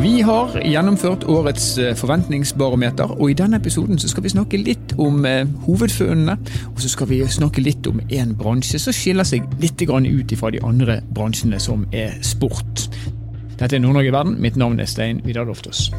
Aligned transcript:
Vi 0.00 0.20
har 0.24 0.54
gjennomført 0.64 1.26
årets 1.28 1.64
eh, 1.78 1.90
forventningsbarometer, 1.98 3.10
og 3.20 3.30
i 3.30 3.34
denne 3.36 3.58
episoden 3.60 3.98
skal 4.00 4.24
vi 4.24 4.30
snakke 4.32 4.56
litt 4.56 4.94
om 4.96 5.26
eh, 5.28 5.42
hovedfunnene. 5.66 6.38
Og 6.70 6.80
så 6.80 6.88
skal 6.88 7.10
vi 7.10 7.18
snakke 7.28 7.60
litt 7.60 7.84
om 7.90 8.00
en 8.08 8.32
bransje 8.38 8.80
som 8.80 8.96
skiller 8.96 9.28
seg 9.28 9.44
litt 9.60 9.82
ut 9.84 10.32
fra 10.40 10.52
de 10.54 10.62
andre 10.64 11.02
bransjene 11.12 11.60
som 11.60 11.84
er 11.92 12.16
sport. 12.24 12.86
Dette 13.58 13.76
er 13.76 13.84
Nord-Norge 13.84 14.12
verden. 14.12 14.40
Mitt 14.40 14.56
navn 14.56 14.80
er 14.80 14.88
Stein 14.88 15.20
Vidar 15.24 15.44
Loftaas. 15.44 15.90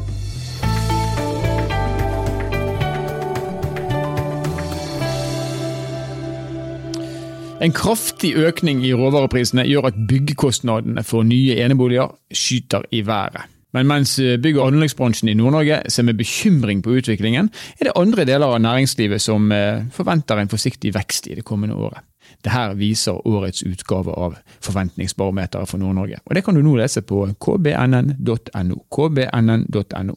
En 7.62 7.70
kraftig 7.70 8.34
økning 8.34 8.82
i 8.82 8.90
råvareprisene 8.98 9.62
gjør 9.70 9.92
at 9.92 10.04
byggekostnadene 10.10 11.06
for 11.06 11.22
nye 11.22 11.60
eneboliger 11.62 12.10
skyter 12.34 12.90
i 12.90 13.06
været. 13.06 13.51
Men 13.72 13.88
mens 13.88 14.18
eh, 14.20 14.38
bygg- 14.40 14.60
og 14.60 14.72
anleggsbransjen 14.72 15.32
i 15.32 15.36
Nord-Norge 15.38 15.82
ser 15.88 16.06
med 16.06 16.20
bekymring 16.20 16.82
på 16.84 16.98
utviklingen, 17.00 17.50
er 17.78 17.88
det 17.88 17.96
andre 17.96 18.26
deler 18.28 18.52
av 18.52 18.60
næringslivet 18.60 19.22
som 19.22 19.52
eh, 19.52 19.84
forventer 19.92 20.40
en 20.40 20.52
forsiktig 20.52 20.94
vekst 20.94 21.30
i 21.30 21.38
det 21.38 21.46
kommende 21.48 21.78
året. 21.78 22.04
Dette 22.44 22.64
viser 22.78 23.26
årets 23.28 23.62
utgave 23.62 24.12
av 24.12 24.36
Forventningsbarometeret 24.62 25.68
for 25.68 25.78
Nord-Norge. 25.78 26.20
Og 26.24 26.34
Det 26.34 26.44
kan 26.44 26.54
du 26.54 26.62
nå 26.62 26.76
lese 26.76 27.02
på 27.02 27.26
kbnn.no. 27.40 28.78
kbnn.no. 28.96 30.16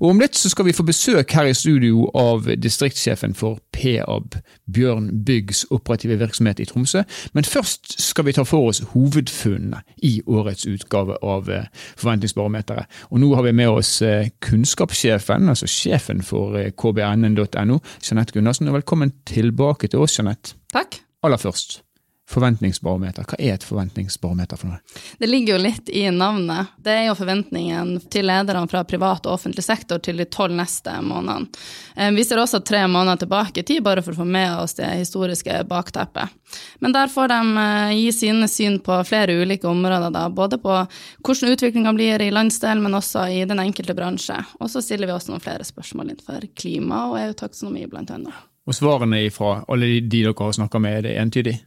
Og 0.00 0.08
Om 0.10 0.20
litt 0.20 0.36
så 0.36 0.50
skal 0.52 0.68
vi 0.68 0.76
få 0.76 0.86
besøk 0.86 1.32
her 1.32 1.48
i 1.48 1.54
studio 1.56 2.08
av 2.14 2.48
distriktssjefen 2.60 3.34
for 3.34 3.58
PAB, 3.74 4.38
Bjørn 4.70 5.10
Byggs 5.26 5.64
operative 5.70 6.18
virksomhet 6.20 6.60
i 6.60 6.68
Tromsø. 6.68 7.04
Men 7.32 7.44
først 7.44 7.96
skal 8.02 8.28
vi 8.28 8.34
ta 8.36 8.44
for 8.46 8.70
oss 8.70 8.82
hovedfunnene 8.94 9.82
i 10.02 10.20
årets 10.26 10.66
utgave 10.66 11.18
av 11.22 11.50
eh, 11.50 11.66
Forventningsbarometeret. 11.96 12.90
Og 13.10 13.20
Nå 13.20 13.34
har 13.34 13.46
vi 13.46 13.54
med 13.56 13.68
oss 13.68 13.96
eh, 14.02 14.30
kunnskapssjefen, 14.44 15.48
altså 15.48 15.68
sjefen 15.70 16.22
for 16.22 16.58
eh, 16.60 16.72
kbnn.no, 16.76 17.80
Jeanette 18.02 18.36
Gundersen. 18.36 18.72
Velkommen 18.74 19.14
tilbake 19.26 19.88
til 19.88 20.04
oss, 20.04 20.18
Jeanette. 20.18 20.58
Takk. 20.74 21.00
Aller 21.24 21.40
først, 21.40 21.78
forventningsbarometer. 22.28 23.24
Hva 23.24 23.36
er 23.40 23.54
et 23.54 23.64
forventningsbarometer 23.64 24.58
for 24.60 24.74
noe? 24.74 25.00
Det 25.16 25.28
ligger 25.30 25.54
jo 25.54 25.62
litt 25.62 25.88
i 25.88 26.02
navnet. 26.12 26.74
Det 26.84 26.92
er 26.92 27.06
jo 27.06 27.14
forventningen 27.16 27.94
til 28.12 28.28
lederne 28.28 28.68
fra 28.68 28.82
privat 28.84 29.24
og 29.24 29.38
offentlig 29.38 29.64
sektor 29.64 30.02
til 30.04 30.20
de 30.20 30.26
tolv 30.28 30.52
neste 30.58 30.98
månedene. 31.00 31.48
Eh, 31.96 32.12
vi 32.12 32.28
ser 32.28 32.42
også 32.42 32.60
tre 32.60 32.82
måneder 32.84 33.24
tilbake 33.24 33.64
i 33.64 33.66
tid, 33.72 33.80
bare 33.88 34.04
for 34.04 34.12
å 34.12 34.20
få 34.20 34.28
med 34.36 34.52
oss 34.58 34.76
det 34.76 34.92
historiske 35.00 35.62
bakteppet. 35.70 36.36
Men 36.84 36.92
der 36.92 37.08
får 37.12 37.32
de 37.32 37.40
eh, 37.64 37.96
gi 38.02 38.08
sine 38.20 38.52
syn 38.52 38.80
på 38.84 39.00
flere 39.08 39.40
ulike 39.40 39.68
områder, 39.72 40.12
da, 40.12 40.28
både 40.28 40.60
på 40.60 40.76
hvordan 41.24 41.56
utviklinga 41.56 41.96
blir 41.96 42.20
i 42.20 42.32
landsdelen, 42.36 42.84
men 42.84 43.00
også 43.00 43.30
i 43.32 43.44
den 43.48 43.64
enkelte 43.64 43.96
bransje. 43.96 44.42
Og 44.60 44.72
så 44.72 44.84
stiller 44.84 45.08
vi 45.08 45.16
også 45.16 45.32
noen 45.32 45.44
flere 45.44 45.64
spørsmål 45.64 46.12
innenfor 46.12 46.50
klima 46.52 47.06
og 47.12 47.22
EU-taksonomi, 47.24 47.88
blant 47.88 48.12
annet. 48.12 48.50
Og 48.64 48.76
svarene 48.76 49.22
fra 49.34 49.58
alle 49.68 49.86
de 49.86 50.00
dere 50.08 50.34
har 50.38 50.54
snakka 50.56 50.80
med, 50.80 50.98
er 50.98 51.08
det 51.08 51.16
entydig? 51.20 51.58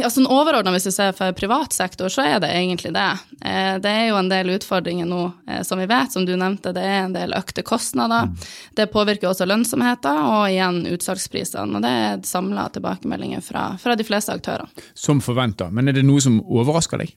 Ja, 0.00 0.08
sånn 0.10 0.26
Overordna, 0.30 0.72
hvis 0.74 0.88
du 0.88 0.92
ser 0.92 1.12
for 1.16 1.34
privat 1.36 1.74
sektor, 1.76 2.10
så 2.12 2.24
er 2.26 2.40
det 2.42 2.50
egentlig 2.50 2.90
det. 2.96 3.06
Eh, 3.38 3.76
det 3.82 3.90
er 3.90 4.08
jo 4.08 4.18
en 4.18 4.30
del 4.30 4.50
utfordringer 4.56 5.06
nå, 5.08 5.20
eh, 5.46 5.62
som 5.66 5.78
vi 5.78 5.86
vet, 5.86 6.12
som 6.12 6.26
du 6.26 6.34
nevnte. 6.36 6.72
Det 6.74 6.82
er 6.82 7.04
en 7.04 7.14
del 7.14 7.34
økte 7.36 7.62
kostnader. 7.66 8.26
Mm. 8.26 8.50
Det 8.76 8.88
påvirker 8.92 9.30
også 9.30 9.46
lønnsomheten 9.46 10.20
og 10.26 10.48
igjen 10.50 10.82
utsalgsprisene. 10.90 11.78
Og 11.78 11.86
det 11.86 11.94
er 12.02 12.26
samla 12.26 12.66
tilbakemeldinger 12.74 13.44
fra, 13.46 13.68
fra 13.82 13.96
de 13.98 14.06
fleste 14.06 14.34
aktørene. 14.34 14.86
Som 14.98 15.22
forventa. 15.24 15.70
Men 15.70 15.88
er 15.88 15.98
det 16.00 16.06
noe 16.06 16.24
som 16.24 16.40
overrasker 16.42 17.04
deg? 17.04 17.14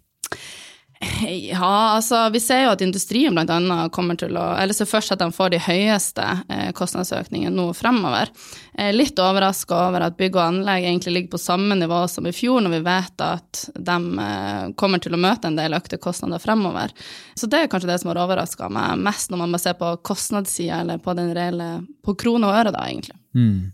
Ja, 1.32 1.96
altså 1.96 2.26
vi 2.34 2.42
ser 2.44 2.66
jo 2.66 2.72
at 2.74 2.82
industrien 2.84 3.36
bl.a. 3.36 3.78
kommer 3.96 4.18
til 4.20 4.36
å 4.36 4.44
Eller 4.60 4.76
ser 4.76 4.88
først 4.90 5.14
at 5.14 5.22
de 5.22 5.30
får 5.32 5.54
de 5.54 5.62
høyeste 5.64 6.26
eh, 6.52 6.74
kostnadsøkningene 6.76 7.56
nå 7.56 7.70
fremover. 7.78 8.32
Eh, 8.76 8.92
litt 8.92 9.20
overraska 9.24 9.78
over 9.88 10.04
at 10.10 10.18
bygg 10.20 10.36
og 10.36 10.44
anlegg 10.44 10.90
egentlig 10.90 11.14
ligger 11.16 11.34
på 11.38 11.42
samme 11.42 11.78
nivå 11.80 12.02
som 12.12 12.28
i 12.28 12.34
fjor, 12.36 12.60
når 12.66 12.76
vi 12.76 12.82
vet 12.90 13.24
at 13.24 13.64
de 13.76 13.98
eh, 14.26 14.66
kommer 14.80 15.00
til 15.00 15.16
å 15.16 15.22
møte 15.24 15.48
en 15.48 15.60
del 15.60 15.78
økte 15.80 16.02
kostnader 16.04 16.44
fremover. 16.44 16.92
Så 17.32 17.48
det 17.48 17.64
er 17.64 17.72
kanskje 17.72 17.94
det 17.94 18.02
som 18.04 18.12
har 18.12 18.20
overraska 18.26 18.68
meg 18.68 19.00
mest, 19.08 19.32
når 19.32 19.44
man 19.46 19.56
må 19.56 19.64
se 19.64 19.76
på 19.80 19.96
kostnadssida, 20.04 20.84
eller 20.84 21.00
på 21.00 21.16
den 21.16 21.32
reelle 21.36 21.70
På 22.04 22.16
krone 22.20 22.48
og 22.48 22.60
øre, 22.60 22.76
da, 22.76 22.84
egentlig. 22.92 23.16
Mm. 23.36 23.72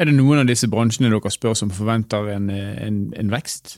Er 0.00 0.08
det 0.08 0.18
noen 0.18 0.42
av 0.42 0.50
disse 0.50 0.66
bransjene 0.72 1.12
dere 1.12 1.30
spør 1.30 1.54
som 1.58 1.70
forventer 1.70 2.30
en, 2.34 2.50
en, 2.50 3.02
en 3.14 3.34
vekst? 3.34 3.76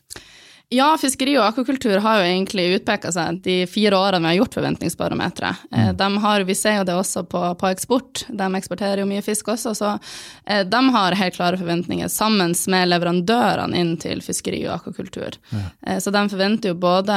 Ja, 0.69 0.91
fiskeri 1.01 1.33
og 1.39 1.47
akvakultur 1.47 1.97
har 2.05 2.19
jo 2.21 2.25
egentlig 2.29 2.67
utpeka 2.77 3.09
seg 3.15 3.39
de 3.41 3.63
fire 3.71 3.97
årene 3.97 4.21
vi 4.27 4.29
har 4.35 4.37
gjort 4.43 4.59
Forventningsbarometeret. 4.59 5.63
Eh, 5.73 5.95
mm. 5.97 6.43
vi 6.45 6.55
ser 6.55 6.77
jo 6.77 6.85
det 6.85 6.97
også 6.99 7.23
på, 7.25 7.41
på, 7.57 7.69
eksport, 7.73 8.27
de 8.29 8.49
eksporterer 8.59 9.01
jo 9.01 9.07
mye 9.09 9.25
fisk 9.25 9.49
også. 9.49 9.73
Så 9.75 9.95
eh, 10.45 10.67
de 10.69 10.83
har 10.93 11.17
helt 11.17 11.39
klare 11.39 11.57
forventninger 11.57 12.09
sammen 12.13 12.53
med 12.69 12.89
leverandørene 12.89 13.81
inn 13.81 13.95
til 13.97 14.21
fiskeri 14.21 14.61
og 14.67 14.75
akvakultur. 14.75 15.41
Ja. 15.55 15.65
Eh, 15.87 16.03
så 16.05 16.13
de 16.13 16.27
forventer 16.29 16.75
jo 16.75 16.81
både 16.85 17.17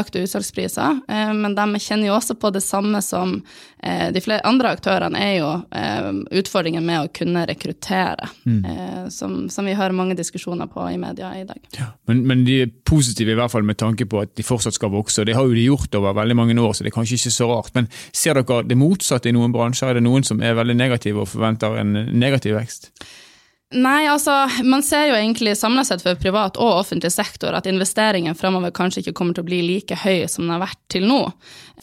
økte 0.00 0.24
utsalgspriser, 0.26 0.98
men 1.38 1.54
de 1.54 1.66
kjenner 1.78 2.10
jo 2.10 2.16
også 2.16 2.34
på 2.34 2.50
det 2.50 2.64
samme 2.66 2.98
som 3.04 3.38
de 3.78 4.20
flere 4.20 4.42
andre 4.48 4.72
aktørene, 4.74 5.20
er 5.22 5.36
jo 5.38 5.50
utfordringen 6.40 6.82
med 6.82 7.04
å 7.04 7.10
kunne 7.14 7.44
rekruttere, 7.46 8.26
mm. 8.42 9.06
som, 9.14 9.36
som, 9.52 9.68
vi 9.68 9.76
hører 9.78 9.94
mange 9.94 10.16
diskusjoner 10.18 10.66
på 10.72 10.82
i 10.90 10.98
media 10.98 11.30
i 11.38 11.44
dag. 11.46 11.60
Ja, 11.78 11.92
men, 12.10 12.24
men 12.26 12.42
de 12.48 12.64
positive, 12.88 13.34
i 13.34 13.38
hvert 13.38 13.52
fall 13.52 13.66
med 13.68 13.78
tanke 13.80 14.08
på 14.08 14.22
at 14.24 14.34
de 14.38 14.46
fortsatt 14.46 14.76
skal 14.76 14.92
vokse. 14.94 15.20
og 15.20 15.28
Det 15.28 15.36
har 15.36 15.46
jo 15.46 15.54
de 15.56 15.68
gjort 15.68 15.94
over 16.00 16.16
veldig 16.16 16.36
mange 16.36 16.58
år, 16.60 16.72
så 16.72 16.84
det 16.84 16.92
er 16.92 16.98
kanskje 16.98 17.20
ikke 17.20 17.36
så 17.36 17.48
rart. 17.52 17.72
Men 17.76 17.88
ser 18.12 18.40
dere 18.40 18.64
det 18.64 18.78
motsatte 18.80 19.28
i 19.28 19.36
noen 19.36 19.54
bransjer? 19.54 19.92
Er 19.92 20.00
det 20.00 20.06
noen 20.06 20.24
som 20.26 20.40
er 20.42 20.56
veldig 20.58 20.76
negative 20.78 21.24
og 21.24 21.32
forventer 21.32 21.78
en 21.80 21.96
negativ 22.18 22.56
vekst? 22.56 22.92
Nei, 23.70 24.06
altså, 24.08 24.32
man 24.64 24.80
ser 24.82 25.10
jo 25.10 25.16
egentlig 25.18 25.52
samla 25.60 25.82
sett 25.84 26.00
for 26.00 26.16
privat 26.16 26.56
og 26.56 26.78
offentlig 26.78 27.10
sektor 27.12 27.52
at 27.52 27.66
investeringen 27.68 28.36
fremover 28.36 28.72
kanskje 28.72 29.02
ikke 29.02 29.12
kommer 29.18 29.36
til 29.36 29.44
å 29.44 29.48
bli 29.50 29.58
like 29.60 29.98
høy 30.06 30.24
som 30.24 30.46
den 30.46 30.54
har 30.54 30.62
vært 30.62 30.80
til 30.88 31.04
nå. 31.04 31.18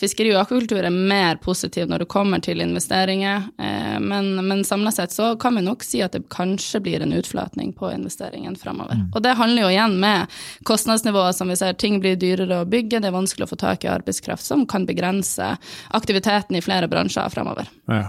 Fiskeri 0.01 0.31
og 0.33 0.39
akvakultur 0.41 0.81
er 0.81 0.95
mer 0.95 1.37
positiv 1.45 1.85
når 1.91 2.01
det 2.01 2.09
kommer 2.09 2.41
til 2.41 2.65
investeringer, 2.65 3.45
eh, 3.61 3.99
men, 4.01 4.31
men 4.49 4.65
samla 4.65 4.95
sett 4.97 5.13
så 5.13 5.35
kan 5.37 5.59
vi 5.59 5.65
nok 5.67 5.85
si 5.85 6.01
at 6.01 6.17
det 6.17 6.23
kanskje 6.33 6.81
blir 6.87 7.05
en 7.05 7.13
utflatning 7.13 7.69
på 7.77 7.93
investeringen 7.93 8.57
fremover. 8.57 8.97
Mm. 9.03 9.07
Og 9.13 9.21
det 9.21 9.37
handler 9.37 9.67
jo 9.67 9.71
igjen 9.77 10.01
med 10.01 10.41
kostnadsnivået 10.65 11.37
som 11.37 11.53
vi 11.53 11.61
ser, 11.61 11.77
ting 11.77 12.01
blir 12.01 12.17
dyrere 12.17 12.63
å 12.63 12.69
bygge, 12.69 12.97
det 12.97 13.13
er 13.13 13.19
vanskelig 13.19 13.45
å 13.45 13.53
få 13.53 13.61
tak 13.61 13.85
i 13.85 13.93
arbeidskraft 13.93 14.41
som 14.41 14.65
kan 14.65 14.89
begrense 14.89 15.53
aktiviteten 15.93 16.57
i 16.57 16.65
flere 16.65 16.89
bransjer 16.89 17.29
fremover. 17.29 17.69
Ja. 17.93 18.07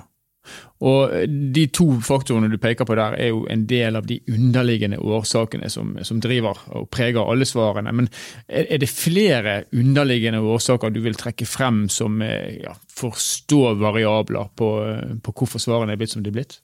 Og 0.87 1.13
De 1.57 1.65
to 1.73 1.87
faktorene 2.05 2.51
du 2.53 2.59
peker 2.61 2.85
på 2.89 2.97
der, 2.99 3.17
er 3.17 3.31
jo 3.33 3.47
en 3.51 3.65
del 3.69 3.97
av 3.97 4.07
de 4.09 4.19
underliggende 4.29 4.99
årsakene 5.01 5.71
som, 5.73 5.95
som 6.05 6.21
driver 6.21 6.59
og 6.77 6.91
preger 6.93 7.25
alle 7.25 7.49
svarene. 7.49 7.95
Men 7.97 8.11
er, 8.47 8.67
er, 8.69 8.79
det 8.83 8.91
flere 8.93 9.57
underliggende 9.73 10.43
årsaker 10.45 10.93
du 10.93 11.01
vil 11.05 11.17
trekke 11.17 11.49
frem 11.49 11.87
som 11.93 12.21
eh, 12.23 12.61
ja, 12.65 12.77
forstår 12.97 13.81
variabler 13.81 14.53
på, 14.57 14.71
på 15.23 15.37
hvorfor 15.37 15.63
svarene 15.63 15.97
er 15.97 16.01
blitt 16.01 16.13
som 16.15 16.25
de 16.25 16.33
er 16.33 16.41
blitt? 16.41 16.61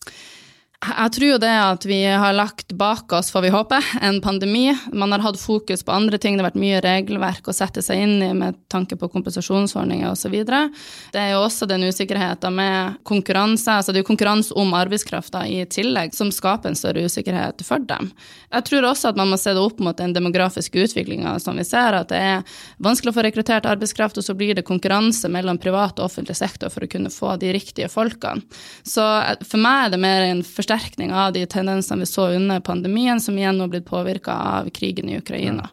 Jeg 0.83 1.13
tror 1.15 1.29
jo 1.29 1.39
det 1.39 1.51
at 1.55 1.85
vi 1.87 2.01
har 2.03 2.33
lagt 2.35 2.73
bak 2.75 3.13
oss, 3.15 3.29
får 3.31 3.45
vi 3.45 3.51
håpe, 3.55 3.79
en 4.03 4.17
pandemi. 4.21 4.65
Man 4.91 5.13
har 5.15 5.23
hatt 5.23 5.39
fokus 5.39 5.85
på 5.87 5.93
andre 5.95 6.19
ting, 6.19 6.35
det 6.35 6.43
har 6.43 6.49
vært 6.49 6.59
mye 6.59 6.81
regelverk 6.83 7.47
å 7.47 7.55
sette 7.55 7.85
seg 7.87 8.01
inn 8.03 8.17
i 8.27 8.31
med 8.35 8.57
tanke 8.73 8.99
på 8.99 9.07
kompensasjonsordninger 9.13 10.11
osv. 10.11 10.35
Det 10.43 11.21
er 11.21 11.29
jo 11.37 11.45
også 11.45 11.69
den 11.71 11.87
usikkerheten 11.87 12.57
med 12.57 12.97
konkurranse, 13.07 13.77
altså 13.77 13.95
det 13.95 14.01
er 14.01 14.03
jo 14.03 14.09
konkurranse 14.09 14.57
om 14.59 14.75
arbeidskrafta 14.75 15.45
i 15.47 15.61
tillegg, 15.71 16.17
som 16.19 16.33
skaper 16.35 16.73
en 16.73 16.79
større 16.81 17.07
usikkerhet 17.07 17.63
for 17.63 17.87
dem. 17.87 18.11
Jeg 18.51 18.67
tror 18.67 18.89
også 18.91 19.13
at 19.13 19.23
man 19.23 19.31
må 19.31 19.39
se 19.39 19.55
det 19.55 19.63
opp 19.63 19.79
mot 19.79 20.03
den 20.03 20.17
demografiske 20.17 20.83
utviklinga 20.83 21.37
som 21.47 21.63
vi 21.63 21.67
ser, 21.69 21.95
at 22.01 22.11
det 22.11 22.19
er 22.19 22.59
vanskelig 22.83 23.15
å 23.15 23.19
få 23.21 23.27
rekruttert 23.29 23.71
arbeidskraft, 23.71 24.19
og 24.19 24.27
så 24.27 24.35
blir 24.35 24.59
det 24.59 24.67
konkurranse 24.67 25.31
mellom 25.31 25.63
privat 25.63 26.03
og 26.03 26.11
offentlig 26.11 26.41
sektor 26.43 26.75
for 26.75 26.83
å 26.83 26.91
kunne 26.91 27.15
få 27.15 27.39
de 27.39 27.55
riktige 27.55 27.93
folkene. 27.93 28.43
Så 28.83 29.07
for 29.47 29.63
meg 29.63 29.87
er 29.87 29.95
det 29.95 30.03
mer 30.03 30.27
en 30.27 30.43
forsterkning 30.43 30.72
forsterkning 30.73 31.13
av 31.13 31.33
de 31.33 31.47
tendensene 31.47 32.01
vi 32.01 32.07
så 32.07 32.29
under 32.33 32.61
pandemien, 32.61 33.21
som 33.21 33.39
igjen 33.39 33.59
nå 33.59 33.65
har 33.65 33.69
blitt 33.69 33.87
påvirka 33.87 34.33
av 34.33 34.71
krigen 34.71 35.09
i 35.09 35.19
Ukraina. 35.19 35.69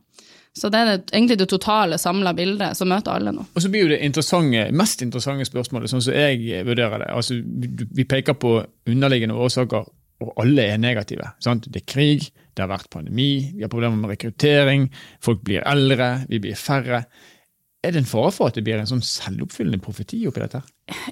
Så 0.53 0.69
det 0.69 0.77
er 0.79 0.85
det, 0.85 1.11
egentlig 1.13 1.37
det 1.39 1.47
totale 1.49 1.97
samla 1.97 2.33
bildet 2.33 2.75
som 2.75 2.89
møter 2.89 3.13
alle 3.13 3.31
nå. 3.31 3.45
Og 3.53 3.61
så 3.61 3.69
blir 3.69 3.85
jo 3.85 3.93
det 3.93 4.01
interessante, 4.03 4.65
mest 4.75 5.01
interessante 5.01 5.45
spørsmålet, 5.45 5.89
sånn 5.89 6.03
som 6.03 6.13
jeg 6.13 6.65
vurderer 6.65 7.05
det. 7.05 7.09
Altså, 7.13 7.37
vi 7.39 8.05
peker 8.05 8.35
på 8.35 8.57
underliggende 8.89 9.37
årsaker, 9.39 9.87
og 10.19 10.33
alle 10.41 10.65
er 10.73 10.81
negative. 10.81 11.29
Sant? 11.39 11.69
Det 11.71 11.83
er 11.83 11.87
krig, 11.87 12.27
det 12.53 12.65
har 12.65 12.73
vært 12.73 12.89
pandemi, 12.91 13.53
vi 13.55 13.63
har 13.63 13.71
problemer 13.71 13.95
med 13.95 14.11
rekruttering, 14.11 14.89
folk 15.23 15.45
blir 15.47 15.63
eldre, 15.63 16.25
vi 16.27 16.41
blir 16.43 16.59
færre. 16.59 17.05
Er 17.79 17.95
det 17.95 18.01
en 18.01 18.09
fare 18.09 18.33
for 18.35 18.49
at 18.49 18.57
det 18.57 18.65
blir 18.67 18.81
en 18.81 18.89
sånn 18.89 19.05
selvoppfyllende 19.05 19.79
profeti 19.79 20.25
oppi 20.27 20.43
dette? 20.43 20.59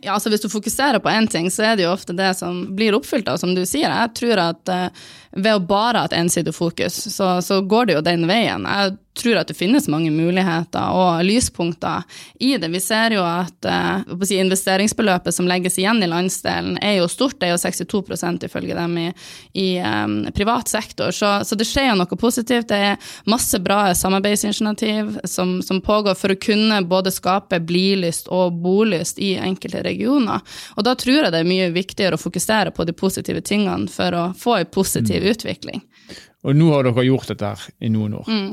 Ja, 0.02 0.14
altså 0.14 0.30
Hvis 0.30 0.44
du 0.44 0.50
fokuserer 0.50 1.00
på 1.04 1.10
én 1.10 1.28
ting, 1.32 1.50
så 1.54 1.72
er 1.72 1.78
det 1.78 1.86
jo 1.86 1.94
ofte 1.94 2.16
det 2.18 2.32
som 2.40 2.64
blir 2.78 2.96
oppfylt. 2.98 3.30
Og 3.32 3.40
som 3.42 3.54
du 3.56 3.64
sier. 3.66 3.92
Jeg 3.92 4.14
tror 4.18 4.42
at 4.44 4.72
uh, 4.74 5.10
ved 5.38 5.54
å 5.54 5.64
bare 5.70 6.04
ha 6.04 6.10
et 6.10 6.18
ensidig 6.18 6.54
fokus, 6.56 6.98
så, 7.14 7.38
så, 7.46 7.62
går 7.62 7.90
det 7.90 7.98
jo 7.98 8.06
den 8.06 8.28
veien. 8.30 8.66
Jeg 8.66 8.98
tror 9.18 9.40
at 9.40 9.50
det 9.50 9.58
finnes 9.58 9.88
mange 9.92 10.12
muligheter 10.14 10.94
og 10.96 11.24
lyspunkter 11.26 12.06
i 12.40 12.54
det. 12.58 12.70
Vi 12.74 12.82
ser 12.84 13.18
jo 13.18 13.24
at 13.26 13.68
uh, 13.68 14.24
si, 14.24 14.38
investeringsbeløpet 14.42 15.36
som 15.36 15.50
legges 15.50 15.78
igjen 15.82 16.02
i 16.04 16.10
landsdelen, 16.10 16.78
er 16.82 17.00
jo 17.00 17.10
stort. 17.12 17.40
Det 17.40 17.50
er 17.50 17.56
jo 17.56 17.62
62 17.62 18.46
ifølge 18.48 18.78
dem 18.78 18.98
i, 19.02 19.08
i 19.54 19.68
um, 19.82 20.20
privat 20.36 20.70
sektor. 20.72 21.12
Så, 21.12 21.32
så, 21.48 21.58
det 21.58 21.68
skjer 21.68 21.92
jo 21.92 22.00
noe 22.02 22.20
positivt. 22.20 22.70
Det 22.72 22.82
er 22.92 23.12
masse 23.30 23.60
bra 23.64 23.94
samarbeidsinitiativ 23.98 25.20
som, 25.28 25.58
som 25.66 25.82
pågår 25.82 26.18
for 26.20 26.34
å 26.34 26.40
kunne 26.42 26.82
både 26.88 27.14
skape 27.14 27.60
blilyst 27.68 28.32
og 28.34 28.60
bolyst 28.64 29.20
i 29.20 29.36
enkelte 29.42 29.84
regioner. 29.86 30.44
Og 30.76 30.86
da 30.88 30.96
tror 30.98 31.24
jeg 31.24 31.34
det 31.34 31.44
er 31.44 31.50
mye 31.50 31.70
viktigere 31.76 32.18
å 32.18 32.22
fokusere 32.22 32.74
på 32.76 32.88
de 32.88 32.96
positive 32.98 33.42
tingene 33.46 33.90
for 33.92 34.16
å 34.16 34.26
få 34.38 34.60
en 34.62 34.72
positiv 34.72 35.24
mm. 35.24 35.30
utvikling. 35.34 35.84
Og 36.48 36.56
nå 36.56 36.68
har 36.72 36.88
dere 36.88 37.04
gjort 37.04 37.32
dette 37.34 37.50
her 37.52 37.64
i 37.84 37.90
noen 37.92 38.14
år. 38.22 38.28
Mm. 38.28 38.46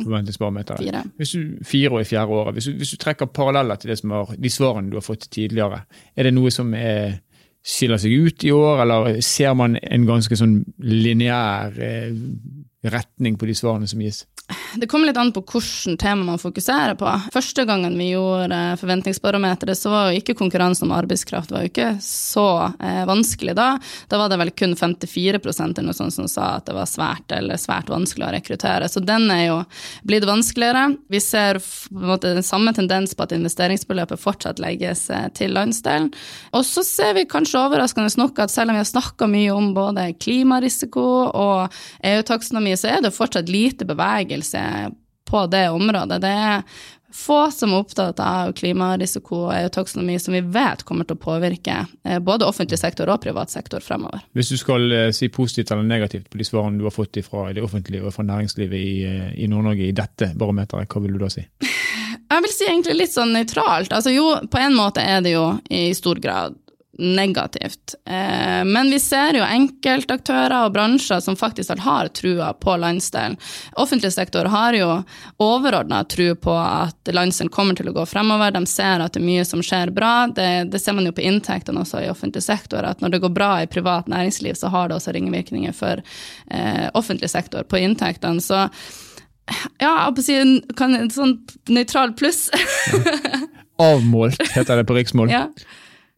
Fire. 0.82 1.02
Hvis 1.20 1.34
du, 1.36 1.52
fire 1.68 1.94
år 1.94 2.02
i 2.02 2.08
fjerde 2.08 2.40
året. 2.40 2.56
Hvis 2.56 2.66
du, 2.66 2.72
hvis 2.80 2.94
du 2.94 2.98
trekker 3.04 3.30
paralleller 3.30 3.78
til 3.78 3.92
har, 3.94 4.34
de 4.34 4.50
svarene 4.50 4.90
du 4.90 4.98
har 4.98 5.06
fått 5.06 5.28
tidligere, 5.30 5.84
er 6.16 6.26
det 6.26 6.34
noe 6.34 6.50
som 6.54 6.74
er, 6.74 7.20
skiller 7.64 8.02
seg 8.02 8.16
ut 8.26 8.46
i 8.48 8.52
år, 8.54 8.82
eller 8.82 9.20
ser 9.24 9.54
man 9.58 9.78
en 9.78 10.08
ganske 10.08 10.38
sånn 10.38 10.58
lineær 10.82 11.78
eh, 11.78 12.10
retning 12.92 13.38
på 13.40 13.48
de 13.48 13.56
svarene 13.56 13.88
som 13.88 14.02
gis? 14.02 14.24
Det 14.76 14.86
kommer 14.90 15.08
litt 15.08 15.16
an 15.16 15.30
på 15.32 15.40
hvilket 15.40 16.00
tema 16.00 16.24
man 16.26 16.40
fokuserer 16.40 16.96
på. 17.00 17.08
Første 17.32 17.64
gangen 17.64 17.94
vi 17.96 18.10
gjorde 18.10 18.58
forventningsbarometeret, 18.80 19.78
så 19.78 19.92
var 19.92 20.10
jo 20.10 20.20
ikke 20.20 20.34
konkurransen 20.36 20.88
om 20.88 20.94
arbeidskraft 20.96 21.52
var 21.54 21.64
jo 21.64 21.70
ikke 21.70 21.94
så 22.04 22.48
eh, 22.82 23.04
vanskelig 23.08 23.54
da. 23.56 23.68
Da 24.10 24.20
var 24.20 24.28
det 24.28 24.38
vel 24.42 24.52
kun 24.52 24.74
54 24.76 25.40
eller 25.40 25.86
noe 25.86 25.96
sånt 25.96 26.16
som 26.16 26.28
sa 26.28 26.50
at 26.58 26.66
det 26.68 26.74
var 26.76 26.90
svært 26.90 27.32
eller 27.32 27.60
svært 27.60 27.88
vanskelig 27.88 28.26
å 28.26 28.32
rekruttere. 28.34 28.90
Så 28.90 29.00
den 29.00 29.30
er 29.32 29.44
jo 29.46 29.60
blitt 30.04 30.26
vanskeligere. 30.28 30.98
Vi 31.08 31.22
ser 31.24 31.62
på 31.62 32.02
en 32.02 32.12
måte 32.12 32.34
den 32.36 32.44
samme 32.44 32.74
tendens 32.76 33.14
på 33.16 33.24
at 33.24 33.32
investeringsbeløpet 33.36 34.20
fortsatt 34.20 34.60
legges 34.62 35.06
eh, 35.08 35.30
til 35.38 35.56
landsdelen. 35.56 36.10
Og 36.52 36.66
så 36.68 36.84
ser 36.84 37.16
vi 37.16 37.24
kanskje 37.30 37.62
overraskende 37.62 38.12
nok 38.20 38.42
at 38.44 38.52
selv 38.52 38.70
om 38.70 38.76
vi 38.76 38.82
har 38.82 38.90
snakka 38.90 39.30
mye 39.30 39.54
om 39.54 39.72
både 39.76 40.10
klimarisiko 40.20 41.06
og 41.30 41.80
EU-taksonomi, 42.04 42.73
så 42.80 42.92
er 42.92 43.04
det 43.04 43.14
fortsatt 43.14 43.50
lite 43.52 43.86
bevegelse 43.88 44.62
på 45.24 45.46
det 45.50 45.68
området. 45.72 46.20
Det 46.22 46.30
er 46.30 46.62
få 47.14 47.50
som 47.50 47.72
er 47.72 47.84
opptatt 47.84 48.18
av 48.20 48.52
klimarisiko 48.58 49.44
og 49.46 49.52
EU-taksonomi 49.54 50.16
som 50.18 50.34
vi 50.34 50.40
vet 50.54 50.82
kommer 50.86 51.06
til 51.06 51.14
å 51.14 51.22
påvirke 51.22 51.76
eh, 52.02 52.18
både 52.18 52.46
offentlig 52.48 52.80
sektor 52.80 53.10
og 53.12 53.22
privat 53.22 53.54
sektor 53.54 53.84
fremover. 53.84 54.24
Hvis 54.34 54.50
du 54.50 54.58
skal 54.58 54.90
eh, 54.90 55.10
si 55.14 55.30
positivt 55.32 55.70
eller 55.70 55.86
negativt 55.86 56.26
på 56.30 56.40
de 56.40 56.46
svarene 56.48 56.80
du 56.80 56.88
har 56.88 56.94
fått 56.94 57.20
fra 57.26 57.46
det 57.54 57.62
offentlige 57.62 58.02
og 58.02 58.16
fra 58.16 58.26
næringslivet 58.26 58.78
i, 58.80 58.96
eh, 59.06 59.30
i 59.44 59.48
Nord-Norge 59.50 59.86
i 59.86 59.94
dette 59.94 60.32
barometeret, 60.34 60.90
hva 60.90 61.04
vil 61.04 61.14
du 61.14 61.22
da 61.22 61.30
si? 61.30 61.46
Jeg 62.34 62.42
vil 62.42 62.50
si 62.50 62.66
egentlig 62.66 62.96
litt 62.98 63.14
sånn 63.14 63.34
nøytralt. 63.36 63.92
Altså 63.94 64.10
jo, 64.10 64.26
på 64.50 64.58
en 64.58 64.74
måte 64.74 65.02
er 65.04 65.22
det 65.22 65.36
jo 65.36 65.44
i 65.70 65.86
stor 65.94 66.18
grad 66.22 66.56
negativt. 66.98 67.94
Eh, 68.06 68.64
men 68.64 68.90
vi 68.90 69.00
ser 69.00 69.38
jo 69.38 69.44
enkeltaktører 69.44 70.66
og 70.66 70.72
bransjer 70.74 71.20
som 71.20 71.36
faktisk 71.36 71.78
har 71.84 72.08
trua 72.14 72.52
på 72.52 72.76
landsdelen. 72.76 73.36
Offentlig 73.72 74.12
sektor 74.12 74.48
har 74.52 74.76
jo 74.78 74.88
overordna 75.42 76.04
tru 76.04 76.34
på 76.34 76.54
at 76.54 77.12
landsdelen 77.12 77.52
kommer 77.52 77.78
til 77.78 77.90
å 77.90 77.96
gå 77.96 78.06
fremover. 78.06 78.54
De 78.54 78.64
ser 78.70 79.02
at 79.02 79.14
det 79.14 79.22
er 79.22 79.28
mye 79.28 79.46
som 79.48 79.62
skjer 79.64 79.92
bra. 79.94 80.26
Det, 80.34 80.50
det 80.72 80.82
ser 80.82 80.96
man 80.98 81.08
jo 81.08 81.14
på 81.16 81.24
inntektene 81.24 81.82
også 81.82 82.04
i 82.04 82.10
offentlig 82.12 82.44
sektor, 82.46 82.86
at 82.86 83.02
når 83.02 83.16
det 83.16 83.22
går 83.24 83.34
bra 83.34 83.52
i 83.62 83.70
privat 83.70 84.10
næringsliv, 84.10 84.54
så 84.58 84.70
har 84.74 84.88
det 84.88 84.98
også 84.98 85.14
ringvirkninger 85.16 85.74
for 85.74 86.02
eh, 86.50 86.86
offentlig 86.94 87.30
sektor 87.32 87.66
på 87.66 87.80
inntektene. 87.82 88.42
Så 88.44 88.66
ja, 89.82 89.90
jeg 90.08 90.24
si 90.24 90.36
en, 90.40 90.54
kan, 90.78 90.94
en 90.96 91.10
sånn 91.12 91.36
nøytral 91.68 92.14
pluss. 92.16 92.46
Avmålt, 93.82 94.40
heter 94.54 94.80
det 94.80 94.86
på 94.88 94.96
riksmål. 94.96 95.32
Ja. 95.34 95.48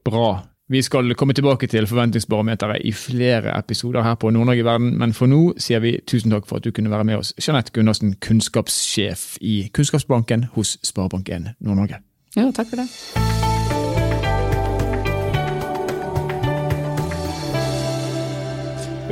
Bra. 0.06 0.44
Vi 0.66 0.80
skal 0.82 1.14
komme 1.14 1.30
tilbake 1.30 1.68
til 1.70 1.84
forventningsbarometeret 1.86 2.82
i 2.84 2.90
flere 2.90 3.52
episoder 3.54 4.02
her 4.02 4.16
på 4.18 4.32
Nord-Norge 4.34 4.64
i 4.64 4.64
verden, 4.66 4.96
men 4.98 5.12
for 5.14 5.30
nå 5.30 5.52
sier 5.62 5.78
vi 5.78 5.92
tusen 6.10 6.34
takk 6.34 6.48
for 6.50 6.58
at 6.58 6.66
du 6.66 6.72
kunne 6.74 6.90
være 6.90 7.06
med 7.06 7.20
oss, 7.20 7.30
Jeanette 7.38 7.70
Gundersen, 7.70 8.16
kunnskapssjef 8.18 9.36
i 9.46 9.70
Kunnskapsbanken 9.70 10.48
hos 10.56 10.74
Sparebank1 10.82 11.52
Nord-Norge. 11.62 12.02
Ja, 12.34 12.50
takk 12.50 12.72
for 12.72 12.82
det. 12.82 12.88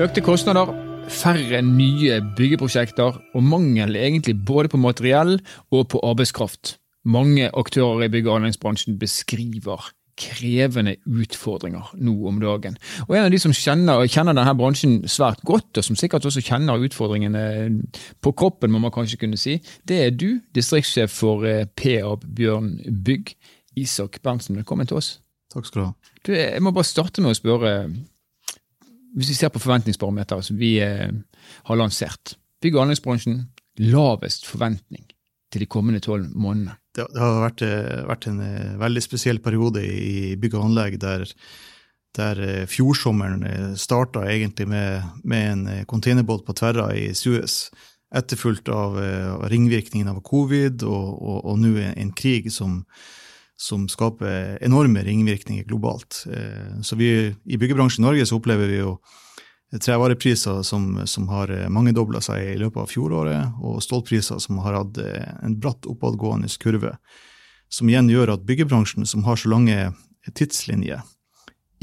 Økte 0.02 0.26
kostnader, 0.26 0.74
færre 1.06 1.62
nye 1.62 2.18
byggeprosjekter 2.34 3.22
og 3.30 3.42
mangel 3.46 3.94
egentlig 3.94 4.40
både 4.42 4.74
på 4.74 4.82
materiell 4.90 5.36
og 5.70 5.92
på 5.94 6.02
arbeidskraft. 6.02 6.80
Mange 7.06 7.46
aktører 7.54 8.08
i 8.08 8.10
bygg- 8.10 8.26
og 8.26 8.40
anleggsbransjen 8.40 8.98
beskriver 8.98 9.94
krevende 10.18 10.96
utfordringer 11.04 11.90
nå 11.98 12.14
om 12.28 12.38
dagen. 12.42 12.76
Og 13.08 13.16
En 13.16 13.26
av 13.26 13.32
de 13.32 13.40
som 13.42 13.54
kjenner, 13.54 14.06
kjenner 14.06 14.36
denne 14.36 14.54
bransjen 14.58 14.96
svært 15.10 15.42
godt, 15.46 15.72
og 15.78 15.86
som 15.86 15.98
sikkert 15.98 16.26
også 16.28 16.42
kjenner 16.44 16.82
utfordringene 16.86 17.44
på 18.22 18.32
kroppen, 18.32 18.70
må 18.70 18.78
man 18.78 18.94
kanskje 18.94 19.18
kunne 19.24 19.40
si, 19.40 19.58
det 19.88 20.00
er 20.04 20.14
du, 20.14 20.40
distriktssjef 20.54 21.10
for 21.10 21.46
eh, 21.48 21.66
PAB 21.66 22.26
Bjørn 22.36 22.76
Bygg. 23.04 23.34
Isak 23.76 24.20
Berntsen, 24.22 24.56
velkommen 24.56 24.86
til 24.86 25.00
oss. 25.00 25.16
Takk 25.52 25.66
skal 25.66 25.80
du 25.80 25.86
ha. 25.86 26.12
Du, 26.22 26.32
jeg 26.34 26.62
må 26.62 26.70
bare 26.74 26.86
starte 26.86 27.22
med 27.22 27.34
å 27.34 27.38
spørre, 27.38 27.74
hvis 29.18 29.32
vi 29.32 29.38
ser 29.38 29.50
på 29.54 29.62
forventningsbarometeret 29.62 30.46
som 30.46 30.60
vi 30.60 30.76
eh, 30.82 31.10
har 31.66 31.80
lansert. 31.80 32.36
Bygg- 32.62 32.78
og 32.78 32.86
anleggsbransjen, 32.86 33.42
lavest 33.82 34.46
forventning 34.46 35.08
til 35.50 35.62
de 35.62 35.70
kommende 35.70 36.02
tolv 36.02 36.30
månedene 36.30 36.78
det, 36.94 37.06
har 37.18 37.40
vært, 37.42 37.64
eh, 37.66 38.02
vært, 38.06 38.28
en 38.30 38.42
eh, 38.44 38.74
veldig 38.80 39.02
spesiell 39.02 39.40
periode 39.42 39.82
i 39.82 40.34
bygg 40.40 40.58
og 40.58 40.68
anlegg 40.68 40.98
der, 41.02 41.26
der 42.14 42.42
eh, 42.44 42.60
fjorsommeren 42.70 43.74
starta 43.80 44.24
egentlig 44.30 44.68
med, 44.70 45.02
med 45.24 45.50
en 45.50 45.66
containerbåt 45.90 46.46
på 46.46 46.54
Tverra 46.56 46.92
i 46.94 47.10
Suez, 47.18 47.68
etterfulgt 48.14 48.68
av 48.70 48.94
ringvirkningen 49.50 50.12
av 50.12 50.20
covid 50.22 50.84
og, 50.86 51.06
og, 51.18 51.38
og 51.50 51.56
nå 51.58 51.72
en 51.82 52.12
krig 52.14 52.46
som, 52.54 52.84
som 53.58 53.88
skaper 53.90 54.60
enorme 54.62 55.02
ringvirkninger 55.02 55.66
globalt. 55.66 56.20
Så 56.86 56.94
vi, 57.00 57.08
I 57.34 57.58
byggebransjen 57.58 58.04
i 58.04 58.06
Norge 58.06 58.28
så 58.30 58.38
opplever 58.38 58.70
vi 58.70 58.78
jo 58.78 58.92
trevarepriser 59.82 60.62
som, 60.62 61.06
som 61.06 61.28
har 61.28 61.50
eh, 61.50 61.68
mangedobla 61.72 62.20
seg 62.24 62.54
i 62.54 62.58
løpet 62.60 62.82
av 62.84 62.90
fjoråret, 62.90 63.58
og 63.62 63.82
stålpriser 63.82 64.40
som 64.42 64.60
har 64.64 64.78
hatt 64.80 65.00
eh, 65.02 65.30
en 65.44 65.56
bratt 65.60 65.88
oppadgående 65.90 66.50
kurve. 66.62 66.94
Som 67.72 67.90
igjen 67.90 68.10
gjør 68.12 68.36
at 68.36 68.46
byggebransjen, 68.46 69.06
som 69.08 69.24
har 69.26 69.40
så 69.40 69.50
lange 69.50 69.78
tidslinjer, 70.32 71.02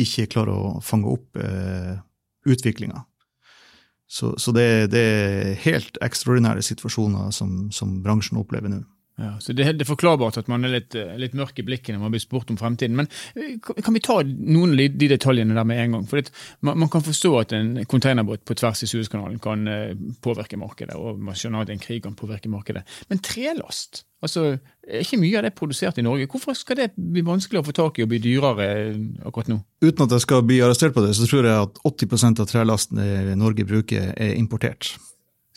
ikke 0.01 0.29
klarer 0.31 0.55
å 0.55 0.79
fange 0.86 1.12
opp 1.12 1.38
eh, 1.38 1.98
utviklinga. 2.48 3.03
Så, 4.12 4.33
så 4.39 4.51
det, 4.51 4.91
det, 4.91 5.01
er 5.01 5.60
helt 5.63 6.00
ekstraordinære 6.03 6.63
situasjoner 6.67 7.29
som, 7.36 7.69
som 7.71 8.01
bransjen 8.03 8.39
opplever 8.41 8.71
nå. 8.74 8.81
Ja, 9.21 9.31
så 9.39 9.53
det, 9.53 9.67
det 9.77 9.85
er 9.85 9.89
forklarbart 9.89 10.39
at 10.41 10.49
man 10.49 10.65
er 10.65 10.73
litt, 10.75 10.95
eh, 10.97 11.13
litt 11.21 11.35
mørk 11.37 11.59
i 11.61 11.65
blikket 11.65 11.93
når 11.93 12.03
man 12.05 12.13
blir 12.13 12.23
spurt 12.23 12.49
om 12.53 12.57
fremtiden. 12.57 12.97
Men 12.97 13.09
eh, 13.35 13.57
kan 13.61 13.93
vi 13.93 14.03
ta 14.03 14.17
noen 14.25 14.73
av 14.73 14.97
de 14.97 15.09
detaljene 15.11 15.57
der 15.57 15.67
med 15.67 15.81
en 15.83 15.97
gang? 15.97 16.05
For 16.09 16.31
man, 16.65 16.79
man, 16.83 16.91
kan 16.91 17.05
forstå 17.05 17.33
at 17.41 17.55
en 17.57 17.73
containerbåt 17.89 18.45
på 18.47 18.57
tvers 18.57 18.81
i 18.85 18.89
Suezkanalen 18.89 19.41
kan 19.43 19.67
eh, 19.69 19.91
påvirke 20.23 20.59
markedet, 20.59 20.97
og 20.97 21.21
man 21.21 21.37
skjønner 21.37 21.67
at 21.67 21.73
en 21.73 21.83
krig 21.83 22.01
kan 22.05 22.17
påvirke 22.17 22.51
markedet. 22.51 22.85
Men 23.11 23.21
trelast? 23.25 24.05
Altså, 24.21 24.51
er 24.85 25.05
ikke 25.05 25.17
mye 25.17 25.37
av 25.39 25.47
det 25.47 25.53
produsert 25.57 25.97
i 25.97 26.05
Norge? 26.05 26.29
Hvorfor 26.29 26.57
skal 26.57 26.77
det 26.77 26.89
bli 26.95 27.23
vanskelig 27.25 27.61
å 27.61 27.65
få 27.65 27.73
tak 27.77 27.97
i 27.97 28.05
og 28.05 28.11
bli 28.11 28.21
dyrere 28.21 28.67
akkurat 29.25 29.49
nå? 29.49 29.61
Uten 29.81 30.05
at 30.05 30.17
jeg 30.17 30.25
skal 30.27 30.43
bli 30.45 30.59
arrestert 30.61 30.93
på 30.93 31.01
det, 31.05 31.15
så 31.17 31.29
tror 31.29 31.47
jeg 31.49 31.69
at 31.69 31.81
80% 31.89 32.43
av 32.43 32.49
trelasten 32.49 33.01
Norge 33.41 33.65
bruker, 33.65 34.11
er 34.13 34.35
importert. 34.37 34.93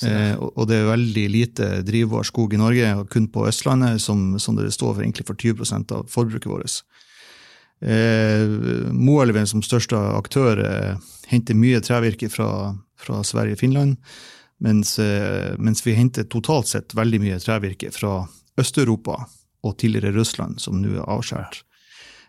Eh, 0.02 0.34
og 0.34 0.66
det 0.66 0.80
er 0.80 0.88
veldig 0.90 1.24
lite 1.30 1.68
drivbar 1.86 2.26
skog 2.26 2.56
i 2.56 2.58
Norge, 2.58 2.88
og 2.98 3.10
kun 3.12 3.28
på 3.30 3.46
Østlandet, 3.46 4.02
som, 4.02 4.34
som 4.42 4.58
det 4.58 4.72
står 4.74 4.96
for, 4.96 5.04
egentlig 5.04 5.26
for 5.28 5.38
20% 5.38 5.94
av 5.94 6.08
forbruket 6.10 6.50
vårt. 6.50 6.80
Eh, 7.84 8.46
Moelven 8.94 9.46
som 9.46 9.62
største 9.62 9.98
aktør 10.16 10.62
eh, 10.64 11.10
henter 11.30 11.58
mye 11.58 11.82
trevirke 11.84 12.30
fra, 12.32 12.72
fra 12.98 13.20
Sverige 13.26 13.58
og 13.58 13.62
Finland, 13.62 13.98
mens, 14.64 14.96
eh, 15.02 15.52
mens, 15.58 15.84
vi 15.86 15.96
henter 15.98 16.26
totalt 16.30 16.70
sett 16.70 16.96
veldig 16.96 17.20
mye 17.22 17.40
trevirke 17.42 17.92
fra 17.94 18.22
Øst-Europa 18.60 19.18
og 19.64 19.78
tidligere 19.78 20.14
Russland, 20.16 20.60
som 20.62 20.80
nå 20.80 20.96
er 20.96 21.06
avskåret. 21.10 21.62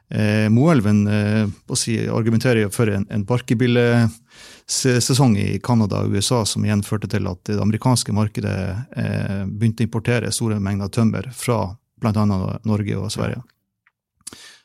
Eh, 0.09 0.49
Moelven 0.53 1.07
eh, 1.07 1.47
si, 1.73 2.09
argumenterer 2.09 2.69
for 2.69 2.89
en, 2.93 3.07
en 3.09 3.25
barkebillesesong 3.25 5.37
i 5.41 5.59
Canada 5.63 6.01
og 6.03 6.13
USA, 6.13 6.45
som 6.45 6.65
igjen 6.65 6.83
førte 6.85 7.07
til 7.09 7.27
at 7.31 7.43
det 7.49 7.61
amerikanske 7.61 8.11
markedet 8.13 8.75
eh, 8.97 9.45
begynte 9.49 9.83
å 9.83 9.85
importere 9.89 10.31
store 10.35 10.59
mengder 10.61 10.87
tømmer 10.93 11.31
fra 11.33 11.75
bl.a. 12.01 12.25
Norge 12.67 12.95
og 12.99 13.11
Sverige. 13.13 13.41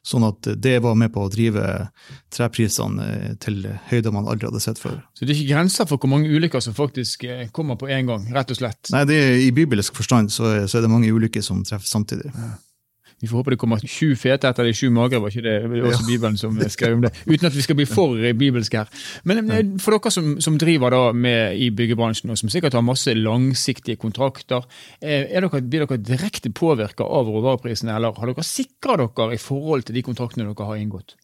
Sånn 0.01 0.25
at 0.25 0.47
det 0.57 0.79
var 0.81 0.95
med 0.97 1.13
på 1.13 1.27
å 1.27 1.33
drive 1.33 1.63
treprisene 2.33 3.05
eh, 3.05 3.35
til 3.41 3.67
høyder 3.91 4.15
man 4.15 4.29
aldri 4.33 4.49
hadde 4.49 4.63
sett 4.65 4.81
før. 4.81 4.97
Så 5.13 5.27
det 5.27 5.35
er 5.35 5.43
ikke 5.43 5.55
grenser 5.55 5.85
for 5.89 5.97
hvor 6.01 6.11
mange 6.13 6.31
ulykker 6.33 6.61
som 6.65 6.77
faktisk 6.77 7.25
eh, 7.29 7.49
kommer 7.53 7.77
på 7.81 7.91
én 7.93 8.09
gang, 8.09 8.23
rett 8.33 8.53
og 8.53 8.61
slett? 8.61 8.81
Nei, 8.95 9.05
det, 9.09 9.21
i 9.45 9.51
bibelsk 9.57 9.97
forstand 9.97 10.33
så 10.33 10.45
er, 10.55 10.63
så 10.69 10.81
er 10.81 10.87
det 10.87 10.93
mange 10.93 11.13
ulykker 11.13 11.45
som 11.45 11.65
treffer 11.69 11.89
samtidig. 11.89 12.33
Ja. 12.33 12.51
Vi 13.21 13.29
får 13.29 13.37
håpe 13.37 13.53
det 13.53 13.59
kommer 13.61 13.83
sju 13.85 14.15
fete 14.17 14.49
etter 14.49 14.65
de 14.65 14.73
sju 14.77 14.89
magre, 14.95 15.21
var 15.21 15.33
ikke 15.33 15.45
det, 15.45 15.57
det 15.67 15.83
var 15.83 15.91
også 15.91 16.07
Bibelen 16.09 16.39
som 16.41 16.57
skrev 16.73 16.97
om 16.97 17.03
det? 17.05 17.11
Uten 17.29 17.49
at 17.51 17.57
vi 17.57 17.65
skal 17.67 17.77
bli 17.77 17.85
for 17.89 18.17
bibelske 18.41 18.81
her. 18.81 19.03
Men 19.29 19.43
eh, 19.53 19.75
for 19.83 19.97
dere 19.97 20.13
som, 20.15 20.31
som 20.41 20.57
driver 20.61 20.95
da 20.95 21.03
med 21.13 21.61
i 21.61 21.69
byggebransjen, 21.77 22.33
og 22.33 22.41
som 22.41 22.53
sikkert 22.53 22.79
har 22.79 22.87
masse 22.87 23.13
langsiktige 23.17 24.01
kontrakter, 24.01 24.65
eh, 25.05 25.29
dere, 25.29 25.53
blir 25.61 25.85
dere 25.85 26.01
direkte 26.01 26.53
påvirka 26.57 27.05
av 27.05 27.29
råvareprisene, 27.29 27.93
eller 27.93 28.17
har 28.17 28.33
dere 28.33 28.47
sikra 28.47 28.97
dere 29.03 29.37
i 29.37 29.43
forhold 29.43 29.85
til 29.85 30.01
de 30.01 30.07
kontraktene 30.09 30.49
dere 30.49 30.71
har 30.73 30.81
inngått? 30.81 31.19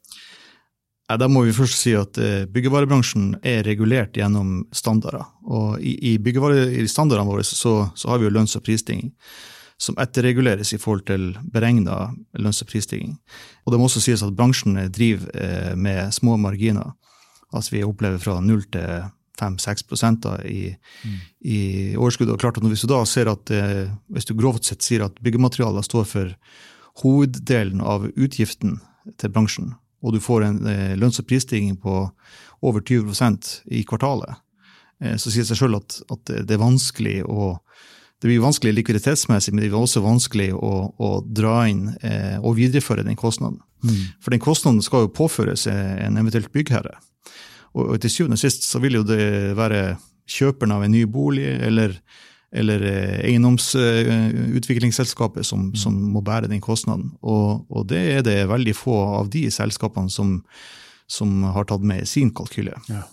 Ja, 1.06 1.16
da 1.22 1.28
må 1.30 1.46
vi 1.46 1.54
først 1.54 1.80
si 1.80 1.96
at 1.96 2.18
eh, 2.20 2.44
byggevarebransjen 2.50 3.36
er 3.46 3.64
regulert 3.64 4.18
gjennom 4.18 4.66
standarder. 4.74 5.24
Og 5.48 5.80
i, 5.80 5.96
i, 6.12 6.16
i 6.18 6.88
standardene 6.90 7.28
våre 7.30 7.46
så, 7.46 7.78
så 7.94 8.10
har 8.10 8.20
vi 8.20 8.28
jo 8.28 8.36
lønns- 8.36 8.58
og 8.58 8.66
prisstigning 8.66 9.14
som 9.78 9.96
etterreguleres 10.00 10.72
i 10.72 10.78
forhold 10.80 11.04
til 11.10 11.26
beregna 11.52 12.08
lønns- 12.40 12.62
og 12.64 12.70
prisstigning. 12.70 13.16
Og 13.64 13.72
det 13.72 13.80
må 13.80 13.88
også 13.90 14.00
sies 14.00 14.24
at 14.24 14.36
bransjen 14.36 14.78
driver 14.92 15.28
eh, 15.36 15.74
med 15.76 16.14
små 16.16 16.38
marginer. 16.40 16.94
Altså 17.52 17.76
vi 17.76 17.84
opplever 17.84 18.18
fra 18.18 18.38
0 18.40 18.64
til 18.72 19.04
5-6 19.36 19.84
i, 20.48 20.72
mm. 20.72 21.18
i 21.44 21.58
overskudd. 21.96 22.32
Og 22.32 22.40
klart 22.40 22.56
at 22.56 22.64
Hvis 22.64 22.86
du 22.86 22.88
da 22.88 23.04
ser 23.04 23.28
at, 23.28 23.50
eh, 23.50 23.92
hvis 24.08 24.24
du 24.24 24.34
grovt 24.34 24.64
sett 24.64 24.82
sier 24.82 25.04
at 25.04 25.20
byggematerialer 25.20 25.84
står 25.84 26.04
for 26.04 26.32
hoveddelen 27.02 27.82
av 27.84 28.08
utgiften 28.16 28.80
til 29.20 29.30
bransjen, 29.30 29.74
og 30.02 30.14
du 30.14 30.20
får 30.20 30.42
en 30.42 30.66
eh, 30.66 30.96
lønns- 30.96 31.20
og 31.20 31.28
prisstigning 31.28 31.76
på 31.76 32.08
over 32.62 32.80
20% 32.80 33.62
i 33.68 33.84
kvartalet, 33.84 34.40
så 35.20 35.28
sier 35.28 35.44
det 35.44 35.50
seg 35.50 35.58
sjøl 35.60 35.76
at, 35.76 35.98
at, 36.08 36.30
det 36.48 36.54
er 36.56 36.62
vanskelig 36.62 37.18
å 37.28 37.58
det 38.26 38.32
blir 38.32 38.42
vanskelig 38.42 38.72
likviditetsmessig, 38.74 39.52
men 39.54 39.62
det 39.62 39.68
blir 39.70 39.78
også 39.78 40.00
vanskelig 40.02 40.48
å, 40.58 40.90
å 40.98 41.22
dra 41.22 41.70
inn 41.70 41.94
eh, 42.02 42.34
og 42.42 42.58
videreføre 42.58 43.06
den 43.06 43.14
kostnaden. 43.18 43.60
Mm. 43.86 44.18
For 44.18 44.34
den 44.34 44.42
kostnaden 44.42 44.82
skal 44.82 45.04
jo 45.04 45.14
påføres 45.14 45.70
en 45.70 46.18
eventuelt 46.18 46.50
byggherre. 46.50 46.98
Og, 47.76 47.94
og 47.94 48.00
til 48.02 48.10
syvende 48.10 48.34
og 48.34 48.42
sist 48.42 48.66
så 48.66 48.82
vil 48.82 48.98
jo 48.98 49.06
det 49.06 49.54
være 49.54 49.94
kjøperen 50.26 50.74
av 50.74 50.82
en 50.82 50.90
ny 50.96 51.06
bolig 51.06 51.46
eller, 51.68 51.94
eller 52.50 52.82
eh, 52.90 53.30
eiendomsutviklingsselskapet 53.30 55.46
som, 55.46 55.70
mm. 55.70 55.78
som, 55.78 55.94
må 56.16 56.20
bære 56.26 56.50
den 56.50 56.64
kostnaden. 56.64 57.14
Og, 57.22 57.62
og, 57.70 57.86
det 57.92 58.02
er 58.16 58.22
det 58.26 58.50
veldig 58.50 58.74
få 58.76 58.96
av 59.20 59.30
de 59.30 59.50
selskapene 59.54 60.10
som, 60.10 60.42
som 61.06 61.44
har 61.54 61.64
tatt 61.70 61.84
med 61.86 62.02
i 62.02 62.10
sin 62.10 62.34
kalkyle. 62.34 62.74
Ja. 62.90 63.06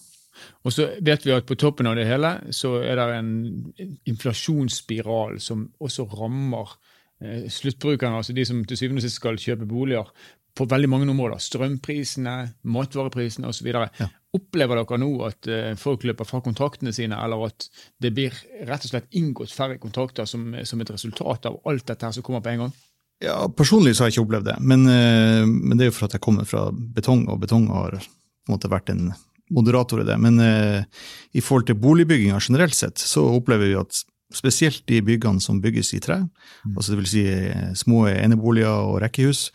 Og 0.63 0.75
så 0.75 0.88
vet 1.03 1.25
vi 1.25 1.33
at 1.35 1.47
på 1.50 1.57
toppen 1.59 1.89
av 1.89 1.97
det 2.00 2.07
hele 2.09 2.35
så 2.55 2.75
er 2.81 3.00
det 3.00 3.07
en 3.17 3.33
inflasjonsspiral 4.09 5.39
som 5.43 5.67
også 5.83 6.07
rammer 6.13 6.75
eh, 7.23 7.50
sluttbrukerne, 7.51 8.21
altså 8.21 8.35
de 8.35 8.45
som 8.47 8.63
til 8.67 8.79
syvende 8.79 9.03
og 9.03 9.07
sist 9.07 9.21
skal 9.21 9.39
kjøpe 9.41 9.69
boliger, 9.69 10.09
på 10.53 10.67
veldig 10.69 10.89
mange 10.89 11.09
områder. 11.09 11.41
Strømprisene, 11.41 12.35
matvareprisene 12.69 13.50
osv. 13.50 13.69
Ja. 13.73 14.09
Opplever 14.38 14.79
dere 14.79 15.00
nå 15.01 15.09
at 15.25 15.50
eh, 15.50 15.73
folk 15.79 16.05
løper 16.05 16.27
fra 16.29 16.43
kontraktene 16.45 16.93
sine, 16.93 17.17
eller 17.25 17.47
at 17.50 17.67
det 18.01 18.13
blir 18.13 18.38
rett 18.67 18.85
og 18.85 18.93
slett 18.93 19.09
inngått 19.17 19.53
færre 19.53 19.79
kontrakter 19.81 20.29
som, 20.29 20.51
som 20.65 20.81
et 20.81 20.93
resultat 20.93 21.50
av 21.50 21.57
alt 21.69 21.88
dette 21.89 22.05
her 22.05 22.15
som 22.15 22.25
kommer 22.25 22.45
på 22.45 22.53
en 22.53 22.65
gang? 22.65 22.75
Ja, 23.23 23.38
Personlig 23.55 23.95
så 23.95 24.03
har 24.03 24.12
jeg 24.12 24.17
ikke 24.17 24.25
opplevd 24.27 24.50
det, 24.51 24.57
men, 24.62 24.88
eh, 24.91 25.43
men 25.47 25.77
det 25.77 25.88
er 25.88 25.93
jo 25.93 25.97
for 25.97 26.09
at 26.09 26.17
jeg 26.17 26.25
kommer 26.25 26.47
fra 26.50 26.67
betong, 26.73 27.27
og 27.31 27.41
betong 27.43 27.69
har 27.71 27.97
på 27.97 28.51
en 28.51 28.57
måte 28.57 28.71
vært 28.71 28.91
en 28.93 29.13
moderator 29.53 30.01
i 30.01 30.07
det. 30.07 30.17
Men 30.22 30.39
eh, 30.43 31.05
i 31.33 31.43
forhold 31.43 31.67
til 31.69 31.79
boligbygginga 31.79 32.41
generelt 32.41 32.77
sett, 32.77 33.01
så 33.01 33.25
opplever 33.38 33.69
vi 33.69 33.79
at 33.79 34.03
spesielt 34.33 34.83
de 34.89 35.01
byggene 35.05 35.41
som 35.41 35.62
bygges 35.62 35.93
i 35.93 36.01
tre, 36.01 36.24
mm. 36.25 36.75
altså 36.75 36.95
dvs. 36.95 37.12
Si 37.13 37.25
eh, 37.29 37.67
små 37.77 38.07
eneboliger 38.10 38.89
og 38.89 39.01
rekkehus, 39.03 39.50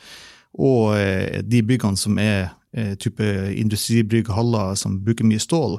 og 0.59 0.95
eh, 0.99 1.41
de 1.45 1.63
byggene 1.67 1.99
som 1.99 2.19
er 2.23 2.53
eh, 2.77 2.95
type 3.01 3.25
industribygg, 3.55 4.31
haller 4.35 4.79
som 4.79 5.01
bruker 5.05 5.27
mye 5.29 5.43
stål, 5.43 5.79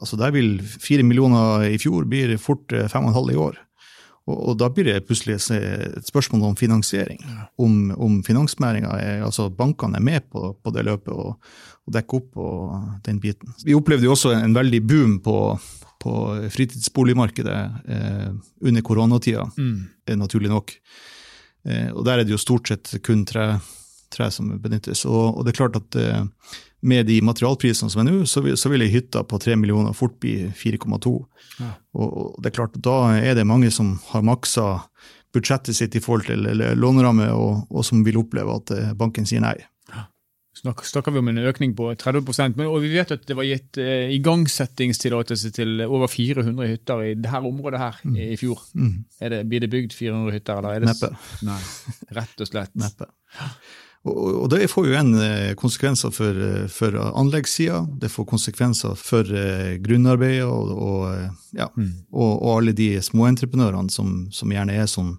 altså 0.00 0.16
der 0.20 0.32
vil 0.34 0.56
fire 0.62 1.04
millioner 1.04 1.68
i 1.68 1.78
fjor 1.80 2.08
bli 2.08 2.24
fort 2.40 2.72
eh, 2.72 2.88
fem 2.88 3.04
og 3.04 3.12
en 3.12 3.20
halv 3.20 3.34
i 3.34 3.40
år. 3.48 3.60
Og, 4.30 4.36
og, 4.36 4.52
da 4.60 4.68
blir 4.70 4.86
det 4.86 5.02
plutselig 5.08 5.40
et 5.40 6.06
spørsmål 6.06 6.52
om 6.52 6.56
finansiering. 6.58 7.18
Om, 7.58 7.90
om 7.98 8.20
finansnæringa, 8.26 8.94
altså 9.26 9.48
bankene, 9.50 9.98
er 9.98 10.06
med 10.06 10.28
på, 10.30 10.52
på 10.62 10.74
det 10.74 10.84
løpet 10.86 11.10
og, 11.10 11.38
og 11.82 11.96
dekker 11.96 12.20
opp 12.20 12.28
på 12.36 12.48
den 13.08 13.18
biten. 13.22 13.54
Vi 13.66 13.74
opplevde 13.74 14.06
jo 14.06 14.14
også 14.14 14.36
en 14.36 14.54
veldig 14.54 14.82
boom 14.86 15.16
på, 15.24 15.36
på 16.02 16.14
fritidsboligmarkedet 16.54 17.58
eh, 17.96 18.30
under 18.62 18.86
koronatida, 18.86 19.48
mm. 19.56 20.14
naturlig 20.22 20.52
nok. 20.52 20.76
Eh, 21.66 21.90
og 21.90 22.04
der 22.06 22.20
er 22.20 22.26
det 22.26 22.36
jo 22.36 22.42
stort 22.42 22.70
sett 22.70 22.94
kun 23.02 23.26
tre, 23.26 23.56
tre 24.12 24.28
som 24.34 24.50
benyttes. 24.62 25.06
Og, 25.08 25.38
og, 25.38 25.42
det 25.44 25.54
er 25.54 25.60
klart 25.62 25.80
at 25.80 25.98
eh, 25.98 26.22
med 26.82 27.06
de 27.06 27.20
materialprisene 27.22 27.92
som 27.92 28.02
er 28.02 28.08
nå, 28.08 28.22
så 28.26 28.42
vil, 28.42 28.56
så 28.58 28.70
vil 28.72 28.84
ei 28.84 28.92
hytte 28.92 29.22
på 29.28 29.38
tre 29.42 29.56
millioner 29.58 29.94
fort 29.96 30.16
bli 30.22 30.50
4,2. 30.58 31.14
Ja. 31.60 31.74
Og, 31.94 32.06
og, 32.08 32.30
det 32.42 32.50
er 32.50 32.56
klart, 32.58 32.78
da 32.82 32.96
er 33.18 33.36
det 33.38 33.48
mange 33.48 33.70
som 33.74 33.96
har 34.10 34.24
maksa 34.26 34.68
budsjettet 35.32 35.76
sitt 35.76 35.96
i 35.96 36.02
forhold 36.02 36.26
til 36.28 36.48
eller 36.50 36.74
låneramme, 36.78 37.30
og, 37.32 37.68
og, 37.70 37.84
som 37.86 38.02
vil 38.06 38.20
oppleve 38.20 38.58
at 38.60 38.74
eh, 38.74 38.96
banken 38.98 39.28
sier 39.28 39.44
nei. 39.44 39.56
Ja. 39.92 40.06
snakker 40.52 41.14
vi 41.14 41.22
om 41.22 41.30
en 41.30 41.40
økning 41.48 41.72
på 41.76 41.88
30% 41.98 42.58
men, 42.58 42.68
og 42.68 42.82
vi 42.84 42.92
vet 42.92 43.10
at 43.14 43.24
det 43.26 43.36
var 43.38 43.46
gitt 43.48 43.78
eh, 43.80 44.12
igangsettingstillatelse 44.18 45.52
til 45.56 45.84
over 45.86 46.10
400 46.12 46.68
hytter 46.68 47.06
i 47.06 47.14
dette 47.14 47.40
området 47.40 47.80
her 47.80 48.02
mm. 48.02 48.18
i 48.26 48.36
fjor. 48.40 48.60
Mm. 48.74 48.98
Det, 49.22 49.40
blir 49.48 49.64
det 49.64 49.70
bygd 49.72 49.96
400 49.96 50.36
hytter? 50.36 50.60
Eller 50.60 50.76
er 50.76 50.84
det, 50.84 50.92
Neppe. 50.92 51.14
Nei, 51.48 51.62
rett 52.18 52.44
og 52.44 52.52
slett. 52.52 52.76
Neppe. 52.82 53.08
Og, 54.02 54.48
det 54.50 54.66
får 54.66 54.88
jo 54.88 54.94
en 54.98 55.12
eh, 55.22 55.52
konsekvenser 55.54 56.10
for, 56.10 56.34
eh, 56.34 56.66
for 56.66 56.96
anleggssida, 56.98 57.84
det 58.02 58.10
får 58.10 58.26
konsekvenser 58.26 58.96
for 58.98 59.28
uh, 59.30 59.76
grunnarbeidet 59.78 60.48
og, 60.48 60.72
og, 60.74 61.04
ja, 61.54 61.68
mm. 61.76 61.92
og, 62.10 62.32
og, 62.32 62.48
alle 62.56 62.74
de 62.74 62.96
småentreprenørene 62.98 63.92
som, 63.94 64.24
som 64.34 64.50
gjerne 64.50 64.74
er 64.74 64.88
sånn 64.90 65.12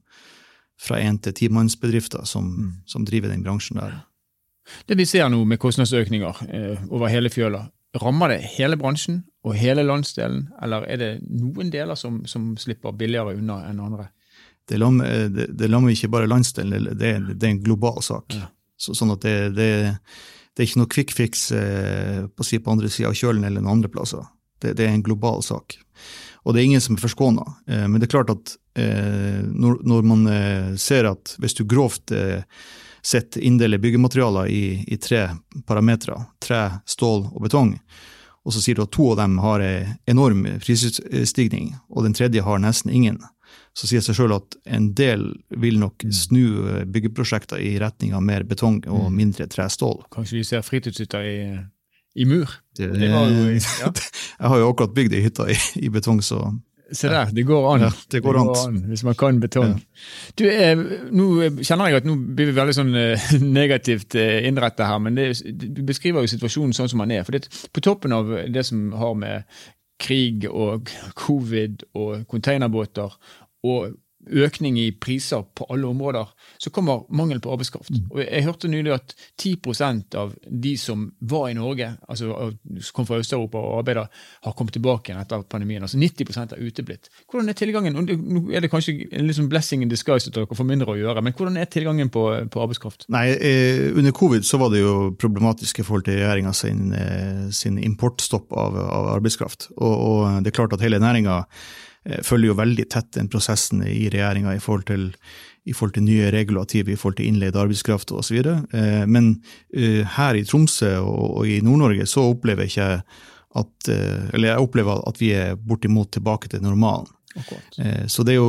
fra 0.84 0.98
én 1.00 1.16
til 1.24 1.36
timannsbedrifter 1.38 2.25
som, 2.28 2.50
mm. 2.50 2.74
som 2.92 3.06
driver 3.08 3.32
den 3.32 3.46
bransjen 3.46 3.80
der. 3.80 4.02
Det 4.90 4.98
vi 5.00 5.06
ser 5.08 5.30
nå 5.32 5.40
med 5.48 5.62
kostnadsøkninger 5.63 6.42
eh, 6.50 6.84
over 6.92 7.12
hele 7.12 7.32
fjøla, 7.32 7.62
rammer 8.04 8.34
det 8.34 8.42
hele 8.58 8.75
bransjen 8.80 9.22
og 9.48 9.56
hele 9.60 9.86
landsdelen, 9.88 10.50
eller 10.63 10.88
er 10.92 11.00
det 11.00 11.12
noen 11.30 11.72
deler 11.72 11.96
som, 12.00 12.24
som 12.28 12.52
slipper 12.60 12.96
billigere 13.00 13.38
unna 13.40 13.62
enn 13.70 13.80
andre? 13.84 14.10
Det 14.68 14.80
lammer, 14.80 15.30
det, 15.32 15.50
det 15.56 15.72
lammer 15.72 15.96
ikke 15.96 16.12
bare 16.12 16.28
landsdelen, 16.28 16.92
det, 17.00 17.13
det, 17.32 17.48
er 17.48 17.52
en 17.54 17.63
global 17.63 18.04
sak. 18.04 18.36
Ja. 18.36 18.50
Så, 18.84 18.96
sånn 18.98 19.13
at 19.16 19.24
det, 19.24 19.38
det, 19.56 19.70
det, 20.52 20.60
er 20.60 20.68
ikke 20.68 20.82
noe 20.82 20.92
quick 20.92 21.16
fix 21.16 21.48
eh, 21.56 22.25
på, 22.28 22.48
si, 22.48 22.60
på 22.60 22.74
andre 22.74 22.92
sida 22.92 23.12
av 23.12 23.18
kjølen 23.18 23.48
eller 23.48 23.63
noen 23.63 23.80
andre 23.80 23.92
plasser. 23.94 24.25
Det, 24.60 24.75
det, 24.78 24.88
er 24.88 24.96
en 24.98 25.06
global 25.06 25.44
sak. 25.46 25.78
Og 26.44 26.54
det 26.54 26.62
er 26.62 26.70
ingen 26.72 26.84
som 26.84 26.98
er 26.98 27.04
forskåna. 27.04 27.46
Eh, 27.68 27.86
men 27.88 28.00
det 28.00 28.10
er 28.10 28.16
klart 28.18 28.34
at 28.34 28.56
eh, 28.80 29.44
når, 29.48 29.84
når, 29.88 30.08
man 30.08 30.25
eh, 30.32 30.72
ser 30.80 31.08
at 31.12 31.36
hvis 31.40 31.56
du 31.60 31.63
grovt 31.70 32.12
eh, 32.16 32.44
sett 33.04 33.38
inndeler 33.38 33.82
byggematerialer 33.84 34.52
i, 34.52 34.63
i 34.88 34.98
tre 35.00 35.28
parametere, 35.68 36.20
tre, 36.44 36.66
stål 36.88 37.30
og 37.34 37.48
betong, 37.48 37.78
og 38.44 38.56
så 38.56 38.60
sier 38.63 38.75
du 38.75 38.84
at 38.84 38.92
to 38.96 39.10
av 39.13 39.22
dem 39.22 39.38
har 39.44 39.63
en 39.63 39.94
enorm 40.12 40.44
prisstigning, 40.63 41.74
og 41.88 42.04
den 42.08 42.16
tredje 42.16 42.44
har 42.44 42.60
nesten 42.60 42.92
ingen, 42.92 43.22
så 43.74 43.89
sier 43.89 44.01
det 44.01 44.07
seg 44.07 44.17
sjøl 44.19 44.36
at 44.36 44.57
en 44.77 44.89
del 44.98 45.25
vil 45.62 45.79
nok 45.81 46.05
mm. 46.05 46.15
snu 46.15 46.43
eh, 46.69 46.81
byggeprosjekter 46.89 47.62
i 47.62 47.75
retning 47.81 48.13
av 48.17 48.25
mer 48.25 48.45
betong 48.48 48.81
og 48.86 49.07
mm. 49.07 49.15
mindre 49.17 49.48
trestål. 49.51 50.03
Kanskje 50.13 50.39
vi 50.39 50.43
ser 50.48 50.65
fritidshytter 50.65 51.29
i, 51.29 51.39
i 52.22 52.27
mur? 52.29 52.51
Det, 52.77 52.91
det 52.98 53.10
jo, 53.10 53.24
ja. 53.83 53.89
jeg 53.89 54.53
har 54.53 54.62
jo 54.62 54.69
akkurat 54.74 54.93
bygd 54.95 55.17
ei 55.17 55.25
hytte 55.25 55.50
i, 55.53 55.57
i, 55.81 55.89
betong, 55.93 56.22
så 56.25 56.45
Se 56.93 57.10
der, 57.10 57.31
det 57.33 57.45
går 57.48 57.63
an. 57.74 57.81
Ja, 57.88 57.89
det 58.12 58.19
går, 58.22 58.36
det 58.38 58.41
går 58.45 58.57
an. 58.67 58.75
Hvis 58.91 59.03
man 59.03 59.15
kan 59.17 59.39
betong. 59.41 59.72
Ja. 59.79 60.01
Du, 60.38 60.43
eh, 60.51 60.81
nå 61.15 61.27
kjenner 61.65 61.89
jeg 61.89 62.03
at 62.03 62.05
nå 62.05 62.13
blir 62.38 62.51
vi 62.51 62.57
veldig 62.57 62.75
sånn 62.77 62.91
eh, 63.00 63.29
negativt 63.60 64.17
eh, 64.19 64.43
innrettet 64.45 64.86
her, 64.86 65.00
men 65.01 65.17
det, 65.17 65.31
du 65.57 65.81
beskriver 65.88 66.22
jo 66.22 66.29
situasjonen 66.29 66.75
sånn 66.77 66.91
som 66.91 67.01
den 67.01 67.15
er. 67.17 67.25
For 67.25 67.33
det, 67.33 67.48
på 67.74 67.81
toppen 67.81 68.13
av 68.13 68.29
det 68.53 68.65
som 68.67 68.91
har 69.00 69.15
med 69.17 69.50
krig 70.03 70.45
og 70.50 70.91
covid 71.25 71.88
og 71.98 72.27
containerbåter 72.29 73.15
og 73.63 73.93
økning 74.32 74.77
i 74.79 74.91
priser 74.91 75.43
på 75.55 75.65
alle 75.72 75.88
områder, 75.88 76.27
så 76.58 76.72
kommer 76.74 77.03
mangel 77.13 77.41
på 77.43 77.51
arbeidskraft. 77.53 77.91
Mm. 77.91 78.05
Og 78.12 78.20
Jeg 78.22 78.43
hørte 78.46 78.67
nylig 78.72 78.93
at 78.96 79.15
10% 79.41 80.15
av 80.20 80.34
de 80.48 80.74
som 80.77 81.05
var 81.20 81.50
i 81.50 81.58
Norge, 81.58 81.89
altså 82.08 82.32
som 82.79 82.96
kom 82.96 83.08
fra 83.10 83.20
Øst-Europa 83.20 83.60
og 83.60 83.82
arbeider, 83.82 84.08
har 84.43 84.55
kommet 84.58 84.74
tilbake 84.74 85.12
igjen 85.12 85.22
etter 85.22 85.43
pandemien. 85.50 85.84
Altså 85.84 86.00
90 86.00 86.55
er 86.55 86.63
uteblitt. 86.63 87.10
Hvordan 87.29 87.50
er 87.50 87.60
tilgangen? 87.60 88.00
Nå 88.00 88.46
er 88.53 88.63
det 88.63 88.72
kanskje 88.72 89.10
en 89.12 89.27
liksom 89.27 89.50
blessing 89.51 89.84
in 89.84 89.91
disguise 89.91 90.29
at 90.29 90.36
dere 90.36 90.48
får 90.55 90.70
mindre 90.70 90.96
å 90.96 91.00
gjøre, 91.00 91.24
men 91.24 91.36
hvordan 91.36 91.60
er 91.60 91.72
tilgangen 91.72 92.12
på, 92.13 92.25
på 92.50 92.63
arbeidskraft? 92.63 93.08
Nei, 93.13 93.27
eh, 93.36 93.91
Under 93.93 94.12
covid 94.15 94.46
så 94.48 94.58
var 94.62 94.72
det 94.72 94.84
jo 94.84 95.13
problematisk 95.20 95.79
i 95.79 95.88
forhold 95.88 96.08
til 96.08 96.22
regjeringa 96.22 96.53
sin, 96.55 96.93
eh, 96.93 97.50
sin, 97.51 97.77
importstopp 97.84 98.53
av, 98.53 98.77
av 98.77 99.10
arbeidskraft. 99.17 99.72
Og, 99.75 99.93
og, 99.93 100.43
det 100.43 100.51
er 100.51 100.55
klart 100.55 100.74
at 100.74 100.84
hele 100.84 101.01
næringa 101.01 101.43
følger 102.25 102.51
jo 102.51 102.60
veldig 102.60 102.86
tett 102.91 103.12
den 103.15 103.29
prosessen 103.31 103.83
i 103.88 104.10
regjeringa 104.12 104.55
i, 104.55 104.60
i 104.60 105.75
forhold 105.75 105.95
til 105.95 106.05
nye 106.07 106.31
regulativ, 106.36 106.89
i 106.89 106.98
forhold 107.00 107.19
til 107.19 107.29
innleid 107.31 107.57
arbeidskraft 107.60 108.12
osv. 108.15 108.39
Eh, 108.43 109.03
men 109.07 109.36
eh, 109.75 110.03
her 110.17 110.39
i 110.39 110.43
Tromsø 110.48 110.98
og 111.00 111.48
i 111.48 111.62
Nord-Norge 111.63 112.07
så 112.10 112.25
opplever 112.33 112.67
jeg 112.67 112.75
ikke 112.75 113.29
at 113.53 113.88
Eller 114.33 114.48
jeg 114.48 114.65
opplever 114.65 115.03
at 115.05 115.19
vi 115.22 115.27
er 115.38 115.51
bortimot 115.53 116.10
tilbake 116.15 116.50
til 116.50 116.63
normalen. 116.65 117.05
Akkurat. 117.38 117.75
Så 118.10 118.24
det 118.25 118.33
jo, 118.33 118.48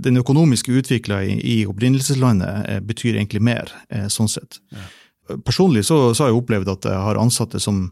den 0.00 0.16
økonomiske 0.16 0.72
utvikla 0.72 1.18
i, 1.28 1.34
i 1.44 1.56
opprinnelseslandet 1.68 2.80
betyr 2.88 3.18
egentlig 3.18 3.42
mer, 3.44 3.68
sånn 4.08 4.30
sett. 4.32 4.56
Ja. 4.72 4.86
Personlig 5.44 5.84
så, 5.84 6.14
så, 6.14 6.24
har 6.24 6.32
jeg 6.32 6.40
opplevd 6.40 6.72
at 6.72 6.88
jeg 6.88 7.04
har 7.04 7.20
ansatte 7.20 7.60
som, 7.60 7.90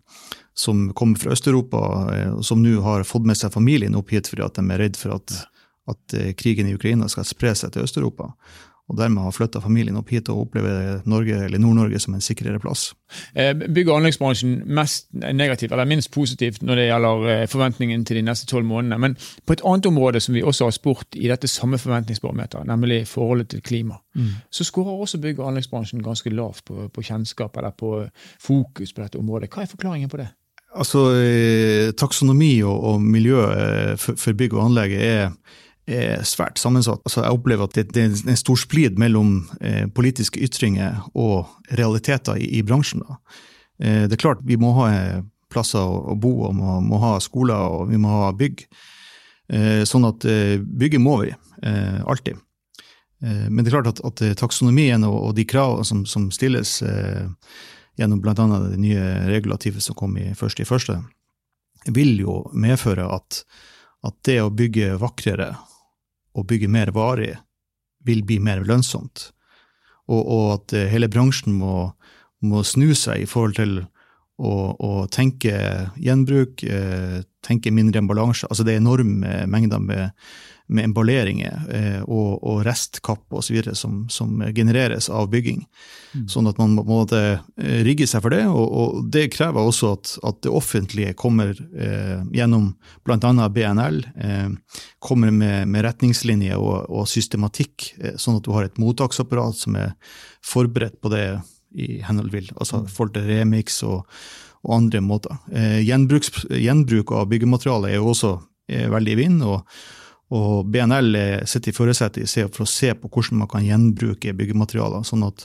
som 0.55 0.93
kommer 0.95 1.19
fra 1.19 1.33
Øst-Europa, 1.35 1.81
eh, 2.15 2.41
som 2.41 2.63
nå 2.63 2.81
har 2.81 3.03
fått 3.03 3.27
med 3.27 3.39
seg 3.39 3.53
familien 3.53 3.99
opp 3.99 4.15
hit 4.15 4.31
fordi 4.31 4.47
at 4.47 4.61
de 4.61 4.71
er 4.71 4.87
redd 4.87 4.99
for 4.99 5.19
at, 5.19 5.41
at 5.91 6.15
eh, 6.15 6.31
krigen 6.39 6.71
i 6.71 6.77
Ukraina 6.79 7.11
skal 7.11 7.27
spre 7.27 7.55
seg 7.59 7.75
til 7.75 7.87
Øst-Europa. 7.87 8.31
Og 8.85 8.99
dermed 8.99 9.25
har 9.25 9.33
flytta 9.33 9.63
familien 9.65 9.97
opp 9.97 10.11
hit 10.13 10.29
og 10.29 10.43
opplever 10.43 10.99
Norge, 11.09 11.39
eller 11.47 11.59
Nord-Norge 11.59 11.97
som 12.05 12.15
en 12.15 12.21
sikrere 12.21 12.61
plass. 12.61 12.91
Eh, 13.33 13.55
bygg- 13.57 13.89
og 13.89 13.97
anleggsbransjen 13.97 14.59
mest 14.77 15.09
negativt, 15.15 15.73
eller 15.73 15.89
minst 15.89 16.11
positivt 16.13 16.61
når 16.61 16.77
det 16.77 16.85
gjelder 16.91 17.47
forventningen 17.49 18.05
til 18.05 18.21
de 18.21 18.27
neste 18.29 18.47
tolv 18.51 18.69
månedene. 18.69 19.01
Men 19.01 19.17
på 19.49 19.57
et 19.57 19.65
annet 19.65 19.89
område 19.89 20.21
som 20.21 20.37
vi 20.37 20.45
også 20.45 20.69
har 20.69 20.77
spurt 20.77 21.17
i 21.17 21.33
dette 21.33 21.49
samme 21.49 21.81
forventningsbarometeret, 21.81 22.69
nemlig 22.69 23.07
forholdet 23.09 23.55
til 23.55 23.65
klima, 23.65 23.97
mm. 24.15 24.31
så 24.53 24.69
skårer 24.69 25.01
også 25.01 25.19
bygg- 25.25 25.41
og 25.41 25.49
anleggsbransjen 25.49 26.05
ganske 26.05 26.31
lavt 26.37 26.67
på, 26.69 26.91
på 26.93 27.09
kjennskap 27.09 27.57
eller 27.57 27.73
på 27.73 28.05
fokus 28.39 28.93
på 28.93 29.01
dette 29.01 29.19
området. 29.19 29.49
Hva 29.49 29.65
er 29.65 29.73
forklaringen 29.73 30.13
på 30.13 30.21
det? 30.21 30.29
Altså, 30.75 31.05
eh, 31.15 31.93
Taksonomi 31.95 32.57
og, 32.67 32.85
og 32.85 33.03
miljø 33.03 33.45
eh, 33.47 33.95
for, 34.01 34.19
for, 34.19 34.35
bygg 34.35 34.57
og 34.57 34.65
anlegg 34.67 34.95
er, 34.99 35.35
er 35.87 36.25
svært 36.27 36.59
sammensatt. 36.59 37.03
Altså, 37.07 37.23
jeg 37.23 37.37
opplever 37.37 37.69
at 37.69 37.77
det, 37.79 37.87
det 37.95 38.03
er 38.03 38.33
en 38.33 38.41
stor 38.41 38.59
splid 38.59 38.99
mellom 38.99 39.37
eh, 39.61 39.85
politiske 39.95 40.43
ytringer 40.43 41.05
og 41.15 41.47
realiteter 41.79 42.41
i, 42.43 42.49
i 42.59 42.65
bransjen. 42.67 43.05
Eh, 43.83 44.05
det 44.09 44.17
er 44.17 44.25
klart 44.25 44.43
vi 44.47 44.59
må 44.61 44.73
ha 44.81 44.89
eh, 44.91 45.21
plasser 45.53 45.83
å, 45.83 46.01
å 46.11 46.17
bo, 46.19 46.33
og 46.49 46.57
må, 46.59 46.81
må, 46.83 46.99
ha 47.03 47.15
skoler 47.23 47.79
og 47.79 47.93
vi 47.93 48.01
må 48.01 48.11
ha 48.25 48.33
bygg. 48.35 48.67
Eh, 49.55 49.85
sånn 49.87 50.09
at 50.09 50.25
bygget 50.25 51.03
må 51.03 51.21
vi, 51.23 51.35
alltid. 51.65 52.41
Men 53.25 53.63
det 53.63 53.71
er 53.71 53.77
klart 53.79 53.89
at, 53.89 54.01
at 54.05 54.21
taksonomien 54.37 55.05
og, 55.07 55.15
og 55.29 55.31
de 55.39 55.47
kravene 55.49 55.87
som, 55.87 56.03
som 56.09 56.27
stilles 56.35 56.75
gjennom 57.99 58.21
bl.a. 58.23 58.35
det 58.69 58.81
nye 58.81 59.05
regulativet 59.31 59.83
som 59.83 59.97
kom 59.99 60.17
i 60.19 60.33
første 60.39 60.65
i 60.65 60.69
første, 60.69 60.99
vil 61.95 62.17
jo 62.21 62.41
medføre 62.57 63.07
at, 63.13 63.43
at 64.07 64.17
det 64.27 64.41
å 64.43 64.53
bygge 64.53 64.97
vakrere 65.03 65.53
og 66.35 66.49
bygge 66.51 66.71
mer 66.71 66.91
varig 66.95 67.35
vil 68.05 68.25
bli 68.27 68.41
mer 68.43 68.65
lønnsomt. 68.67 69.31
Og, 70.11 70.21
og 70.21 70.47
at 70.59 70.75
eh, 70.77 70.89
hele 70.93 71.09
bransjen 71.09 71.55
må, 71.57 71.93
må, 72.45 72.65
snu 72.67 72.93
seg 72.99 73.25
i 73.25 73.29
forhold 73.29 73.57
til 73.57 73.77
å, 74.37 74.53
å 74.75 74.91
tenke 75.13 75.55
gjenbruk, 76.01 76.65
eh, 76.67 77.23
tenke 77.45 77.73
mindre 77.73 78.03
emballasje. 78.03 78.49
Altså 78.51 78.67
det 78.67 78.75
er 78.75 78.83
enorme 78.83 79.45
mengder 79.49 79.81
med 79.81 80.11
med 80.67 80.87
emballeringer 80.89 81.65
eh, 81.77 82.03
og, 82.03 82.39
og 82.41 82.63
restkapp 82.65 83.35
osv. 83.37 83.59
Som, 83.77 84.05
som 84.09 84.41
genereres 84.57 85.11
av 85.13 85.29
bygging. 85.33 85.65
Mm. 86.15 86.27
Sånn 86.31 86.49
at 86.49 86.59
man 86.61 86.77
må 86.79 87.03
eh, 87.13 87.43
rigge 87.85 88.07
seg 88.09 88.23
for 88.25 88.33
det, 88.33 88.45
og, 88.49 88.65
og 88.65 89.09
det 89.13 89.27
krever 89.35 89.61
også 89.61 89.91
at, 89.97 90.13
at 90.25 90.39
det 90.47 90.53
offentlige 90.55 91.17
kommer 91.21 91.53
eh, 91.53 92.23
gjennom 92.35 92.71
bl.a. 93.05 93.49
BNL, 93.53 94.01
eh, 94.17 94.79
kommer 95.05 95.35
med, 95.35 95.69
med 95.69 95.85
retningslinjer 95.85 96.61
og, 96.61 96.87
og 96.89 97.11
systematikk, 97.11 97.91
eh, 98.01 98.17
sånn 98.21 98.41
at 98.41 98.47
du 98.47 98.55
har 98.57 98.69
et 98.69 98.81
mottaksapparat 98.81 99.61
som 99.67 99.77
er 99.81 99.93
forberedt 100.45 100.97
på 101.05 101.13
det 101.13 101.27
i 101.75 101.99
henhold 102.07 102.31
til 102.31 102.49
altså 102.55 102.85
mm. 102.85 102.89
forhold 102.95 103.17
til 103.17 103.29
remix 103.29 103.83
og, 103.85 104.07
og 104.65 104.79
andre 104.79 105.05
måter. 105.05 105.37
Eh, 105.53 105.83
gjenbruk 105.85 107.13
av 107.13 107.29
byggemateriale 107.29 107.93
er 107.93 108.01
jo 108.01 108.15
også 108.15 108.39
veldig 108.65 109.13
i 109.13 109.17
vind. 109.19 109.43
og 109.45 109.69
og 110.33 110.71
BNL 110.73 111.17
sitter 111.47 111.71
i 111.71 111.77
førersetet 111.77 112.31
for 112.55 112.65
å 112.65 112.69
se 112.69 112.95
på 112.97 113.11
hvordan 113.13 113.43
man 113.43 113.51
kan 113.51 113.65
gjenbruke 113.67 114.33
byggematerialer, 114.37 115.05
sånn 115.05 115.27
at, 115.27 115.45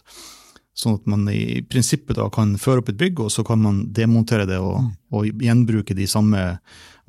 sånn 0.78 0.96
at 1.00 1.10
man 1.12 1.28
i 1.34 1.60
prinsippet 1.68 2.18
da 2.18 2.30
kan 2.34 2.56
føre 2.62 2.84
opp 2.84 2.94
et 2.94 3.02
bygg, 3.02 3.26
og 3.26 3.34
så 3.34 3.44
kan 3.46 3.60
man 3.62 3.84
demontere 3.94 4.48
det 4.50 4.62
og, 4.64 4.80
mm. 4.86 4.94
og 5.12 5.44
gjenbruke 5.44 5.98
de 5.98 6.08
samme 6.10 6.46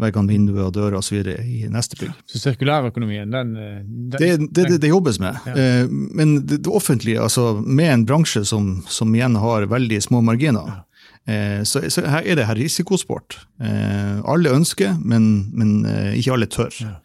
veggene, 0.00 0.30
vinduer 0.30 0.66
og 0.66 0.74
dører 0.76 0.98
osv. 1.00 1.20
i 1.44 1.68
neste 1.70 1.98
bygg. 2.00 2.12
Så 2.30 2.40
sirkulærøkonomien, 2.42 3.30
den, 3.32 3.54
den 3.54 4.14
det, 4.14 4.30
det, 4.50 4.66
det, 4.72 4.78
det, 4.82 4.92
jobbes 4.92 5.20
med. 5.22 5.40
Ja. 5.46 5.56
Eh, 5.56 5.90
men 5.90 6.38
det, 6.48 6.62
offentlige, 6.68 7.20
altså 7.22 7.52
med 7.60 7.92
en 7.94 8.06
bransje 8.08 8.44
som, 8.48 8.78
som 8.88 9.14
igjen 9.14 9.38
har 9.40 9.68
veldig 9.70 10.00
små 10.08 10.24
marginer, 10.26 10.76
ja. 10.76 10.84
Eh, 11.28 11.60
så, 11.68 11.82
så, 11.92 12.02
her 12.08 12.24
er 12.24 12.38
det 12.38 12.46
her 12.48 12.56
risikosport. 12.56 13.36
Eh, 13.60 14.20
alle 14.24 14.54
ønsker, 14.56 14.96
men, 15.04 15.50
men 15.52 15.74
ikke 16.16 16.32
alle 16.34 16.48
tør. 16.50 16.72
Ja. 16.80 16.96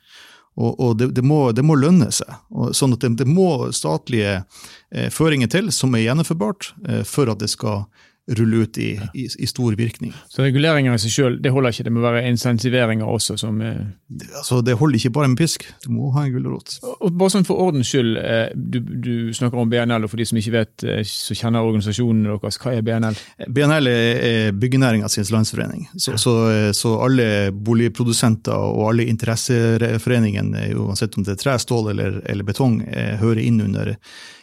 Og, 0.56 0.80
og 0.80 0.98
det, 1.00 1.10
det, 1.18 1.24
må, 1.26 1.52
det, 1.52 1.66
må, 1.68 1.76
lønne 1.80 2.08
seg. 2.16 2.32
Og, 2.56 2.72
sånn 2.78 2.96
at 2.96 3.04
det, 3.04 3.16
det 3.20 3.28
må 3.28 3.72
statlige 3.76 4.38
eh, 4.40 5.10
føringer 5.12 5.52
til 5.52 5.72
som 5.76 5.96
er 5.96 6.06
gjennomførbart 6.06 6.72
eh, 6.88 7.04
for 7.08 7.32
at 7.32 7.42
det 7.44 7.52
skal 7.52 7.86
rulle 8.28 8.58
ut 8.58 8.78
i, 8.78 9.00
i, 9.14 9.28
i 9.40 9.48
stor 9.48 9.76
virkning. 9.78 10.14
Så 10.30 10.42
reguleringer 10.42 10.96
i 10.96 11.02
seg 11.02 11.12
selv, 11.14 11.42
det 11.44 11.52
holder 11.54 11.76
ikke, 11.76 11.86
det 11.86 11.94
må 11.94 12.02
være 12.02 12.24
insentiveringer 12.32 13.06
også 13.06 13.36
som 13.38 13.60
eh... 13.62 13.84
det, 14.08 14.30
altså, 14.40 14.62
det 14.66 14.78
holder 14.80 14.98
ikke 14.98 15.12
bare 15.14 15.30
med 15.30 15.38
pisk, 15.38 15.68
du 15.86 15.92
må 15.94 16.10
ha 16.16 16.26
en 16.26 16.34
gulrot. 16.34 16.78
Bare 17.06 17.34
sånn 17.34 17.46
For 17.46 17.62
ordens 17.68 17.92
skyld, 17.94 18.18
eh, 18.18 18.48
du, 18.56 18.80
du, 18.82 19.14
snakker 19.36 19.62
om 19.62 19.70
BNL, 19.70 20.08
og 20.08 20.10
for 20.10 20.22
de 20.22 20.26
som 20.26 20.42
ikke 20.42 20.56
vet, 20.56 20.88
eh, 20.90 21.04
så 21.06 21.38
kjenner 21.38 21.66
organisasjonen 21.68 22.26
deres. 22.32 22.60
Hva 22.62 22.74
er 22.74 22.86
BNL? 22.86 23.20
BNL 23.46 23.92
er 23.94 24.58
Byggenæringens 24.58 25.32
landsforening. 25.32 25.86
Så, 25.94 26.18
så, 26.22 26.36
eh, 26.50 26.70
så, 26.74 26.96
alle 27.06 27.28
boligprodusenter 27.54 28.58
og 28.58 28.90
alle 28.90 29.06
interesseforeningene, 29.12 30.72
uansett 30.82 31.18
om 31.20 31.28
det 31.28 31.38
er 31.38 31.44
tre, 31.44 31.60
stål 31.62 31.94
eller, 31.94 32.24
eller 32.26 32.48
betong, 32.48 32.82
hører 33.22 33.44
inn 33.46 33.62
under 33.62 33.94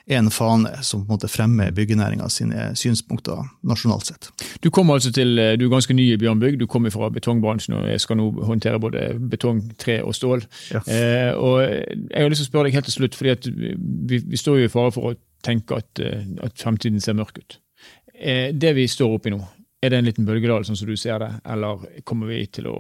en 0.07 0.31
fane 0.31 0.71
som 0.83 1.05
på 1.05 1.13
en 1.13 1.17
måte 1.17 1.31
fremmer 1.31 1.73
byggenæringa 1.75 2.29
sine 2.33 2.71
synspunkter 2.79 3.45
nasjonalt 3.63 4.11
sett. 4.11 4.31
Du 4.63 4.71
kommer 4.71 4.95
altså 4.99 5.13
til, 5.15 5.39
eh, 5.39 5.57
du 5.59 5.67
er 5.67 5.75
ganske 5.75 5.95
ny 5.95 6.13
i 6.13 6.19
Bjørnbygg, 6.19 6.59
du 6.59 6.67
kommer 6.67 6.91
fra 6.91 7.11
betongbransjen 7.11 7.77
og 7.79 7.89
jeg 7.89 8.01
skal 8.01 8.19
nå 8.19 8.31
håndtere 8.45 8.81
både 8.81 9.09
betong, 9.31 9.63
tre 9.79 10.03
og 10.03 10.15
stål. 10.15 10.47
Ja. 10.73 10.83
Eh, 10.87 11.33
og 11.37 11.63
Jeg 11.63 12.23
har 12.23 12.29
lyst 12.29 12.43
til 12.43 12.49
å 12.49 12.53
spørre 12.53 12.65
deg 12.65 12.75
helt 12.75 12.85
til 12.85 12.99
slutt, 12.99 13.15
fordi 13.15 13.53
vi, 14.09 14.19
vi 14.19 14.37
står 14.37 14.59
jo 14.59 14.65
i 14.65 14.73
fare 14.73 14.93
for 14.93 15.13
å 15.13 15.17
tenke 15.45 15.77
at, 15.77 16.01
eh, 16.01 16.25
at 16.43 16.57
fremtiden 16.59 17.01
ser 17.01 17.17
mørk 17.19 17.39
ut. 17.39 17.59
Eh, 18.15 18.53
det 18.53 18.75
vi 18.77 18.87
står 18.89 19.17
oppi 19.17 19.33
nå, 19.35 19.41
er 19.83 19.91
det 19.91 19.99
en 19.99 20.07
liten 20.07 20.27
bølgedal, 20.27 20.65
sånn 20.67 20.79
som 20.79 20.89
du 20.89 20.95
ser 20.99 21.19
det, 21.19 21.31
eller 21.51 21.83
kommer 22.07 22.31
vi 22.31 22.45
til 22.55 22.69
å 22.71 22.77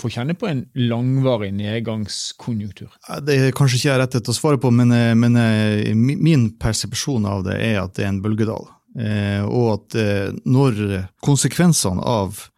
få 0.00 0.08
kjenne 0.12 0.36
på 0.38 0.48
en 0.48 0.62
langvarig 0.88 1.50
nedgangskonjunktur? 1.58 2.88
Det 3.26 3.36
er 3.36 3.56
kanskje 3.56 3.76
ikke 3.76 3.90
jeg 3.90 4.00
rett 4.00 4.16
til 4.16 4.32
å 4.32 4.36
svare 4.36 4.60
på, 4.60 4.72
men, 4.72 4.92
eh, 4.96 5.14
men, 5.14 5.36
eh, 5.36 5.94
min 5.94 6.50
persepsjon 6.56 7.28
av 7.28 7.44
det 7.44 7.60
er 7.60 7.82
at 7.82 7.94
det 7.94 8.06
er 8.06 8.08
en 8.14 8.22
bølgedal. 8.22 8.68
Eh, 8.98 9.44
og 9.44 9.74
at 9.76 10.42
når 10.46 11.10
konsekvensene 11.22 12.02
av, 12.02 12.49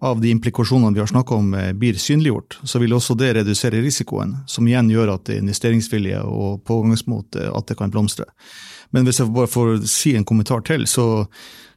av 0.00 0.20
de 0.22 0.30
implikasjonene 0.32 0.96
vi 0.96 1.02
har 1.02 1.10
snakka 1.10 1.36
om 1.36 1.50
blir 1.76 1.98
synliggjort, 2.00 2.58
så 2.64 2.80
vil 2.80 2.94
også 2.96 3.16
det 3.20 3.34
redusere 3.36 3.82
risikoen, 3.84 4.38
som 4.48 4.68
igjen 4.68 4.88
gjør 4.88 5.14
at 5.18 5.28
er 5.28 5.42
investeringsvilje 5.42 6.22
og 6.24 6.62
pågangsmot 6.64 7.36
at 7.36 7.68
det 7.68 7.76
kan 7.76 7.92
blomstre. 7.92 8.24
Men 8.96 9.04
hvis 9.04 9.20
jeg 9.20 9.32
bare 9.34 9.50
får 9.50 9.74
si 9.90 10.14
en 10.16 10.24
kommentar 10.24 10.64
til, 10.64 10.86
så 10.88 11.26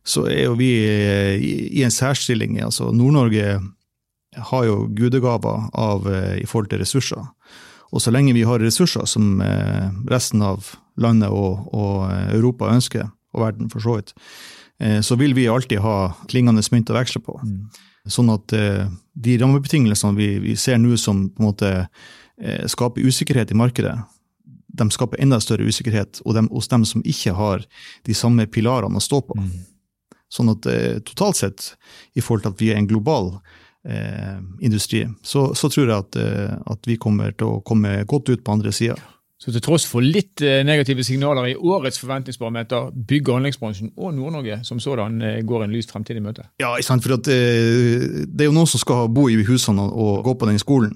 så 0.04 0.26
er 0.28 0.50
jo 0.50 0.58
vi 0.60 0.72
eh, 0.84 1.40
i 1.40 1.84
en 1.84 1.94
særstilling. 1.94 2.60
Altså 2.64 2.92
Nord-Norge 2.92 3.60
har 4.50 4.66
jo 4.68 4.88
gudegaver 4.92 5.70
av, 5.74 6.08
eh, 6.12 6.42
i 6.44 6.48
forhold 6.50 6.72
til 6.72 6.84
ressurser. 6.84 7.24
Og 7.94 8.02
så 8.02 8.12
lenge 8.12 8.34
vi 8.36 8.44
har 8.48 8.60
ressurser 8.60 9.08
som 9.08 9.40
eh, 9.42 9.88
resten 10.12 10.44
av 10.44 10.74
landet 11.00 11.32
og, 11.32 11.70
og 11.74 12.12
Europa 12.34 12.72
ønsker, 12.74 13.08
og 13.34 13.48
verden 13.48 13.72
for 13.72 13.82
så 13.82 13.98
vidt, 13.98 14.12
så 15.06 15.16
vil 15.16 15.32
vi 15.38 15.46
alltid 15.48 15.80
ha 15.80 16.12
klingende 16.28 16.62
mynt 16.74 16.90
å 16.92 16.96
veksle 16.98 17.22
på. 17.24 17.34
Mm. 17.46 17.62
Sånn 18.10 18.32
at 18.34 18.52
de 18.52 19.36
rammebetingelsene 19.40 20.18
vi, 20.18 20.28
vi 20.44 20.56
ser 20.60 20.76
nå 20.82 20.98
som 21.00 21.22
på 21.32 21.40
en 21.40 21.48
måte 21.48 21.70
skaper 22.68 23.06
usikkerhet 23.08 23.54
i 23.54 23.56
markedet, 23.56 23.94
de 24.74 24.90
skaper 24.92 25.22
enda 25.22 25.40
større 25.42 25.68
usikkerhet 25.70 26.22
de, 26.26 26.44
hos 26.50 26.68
dem 26.68 26.86
som 26.86 27.04
ikke 27.06 27.36
har 27.38 27.64
de 28.08 28.16
samme 28.18 28.48
pilarene 28.50 28.98
å 28.98 29.04
stå 29.04 29.22
på. 29.28 29.38
Mm. 29.38 29.52
Sånn 30.34 30.50
at 30.54 30.66
eh, 30.70 30.98
totalt 31.06 31.38
sett, 31.38 31.68
i 32.18 32.24
forhold 32.24 32.46
til 32.46 32.54
at 32.56 32.62
vi 32.62 32.72
er 32.74 32.80
en 32.82 32.90
global 32.90 33.36
eh, 33.86 34.40
industri, 34.66 35.06
så, 35.22 35.52
så, 35.54 35.70
tror 35.70 35.86
jeg 35.86 35.98
at, 36.00 36.18
eh, 36.18 36.56
at, 36.74 36.90
vi 36.90 36.98
kommer 36.98 37.36
til 37.38 37.52
å 37.52 37.62
komme 37.66 38.00
godt 38.10 38.34
ut 38.34 38.42
på 38.46 38.56
andre 38.58 38.74
sida. 38.74 38.98
Så 39.44 39.52
til 39.52 39.64
tross 39.64 39.84
for 39.90 40.06
litt 40.06 40.40
eh, 40.46 40.62
negative 40.64 41.04
signaler 41.04 41.50
i 41.52 41.56
årets 41.56 42.00
forventningsbarometer, 42.00 42.94
bygg- 43.10 43.32
og 43.32 43.42
anleggsbransjen 43.42 43.92
og 43.98 44.14
Nord-Norge 44.16 44.62
som 44.64 44.80
sådan 44.80 45.20
eh, 45.22 45.42
går 45.44 45.66
en 45.66 45.76
lyst 45.76 45.92
fremtid 45.92 46.20
i 46.20 46.24
møte? 46.24 46.48
Ja, 46.64 46.72
ikke 46.78 46.88
sant, 46.88 47.04
for 47.04 47.18
at, 47.18 47.28
det 47.28 48.46
er 48.46 48.48
jo 48.48 48.56
noen 48.56 48.70
som 48.70 48.82
skal 48.82 49.12
bo 49.12 49.28
i 49.28 49.42
husene 49.44 49.84
og 49.84 50.24
gå 50.24 50.38
på 50.40 50.48
den 50.48 50.62
skolen. 50.64 50.96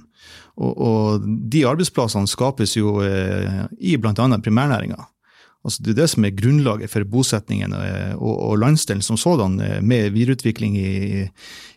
Og, 0.58 0.72
og 0.72 1.28
de 1.52 1.68
arbeidsplassene 1.70 2.30
skapes 2.32 2.78
jo 2.80 2.98
i 3.04 3.94
bl.a. 4.02 4.40
primærnæringa. 4.42 5.04
Altså 5.68 5.84
det 5.84 5.92
er 5.92 6.02
det 6.02 6.10
som 6.12 6.24
er 6.24 6.36
grunnlaget 6.38 6.92
for 6.92 7.04
bosettingen 7.12 7.74
eh, 7.76 8.14
og, 8.16 8.36
og 8.50 8.60
landsdelen 8.62 9.02
som 9.04 9.18
sådan, 9.20 9.60
eh, 9.60 9.82
med 9.84 10.14
videreutvikling 10.16 10.78
i, 10.78 11.26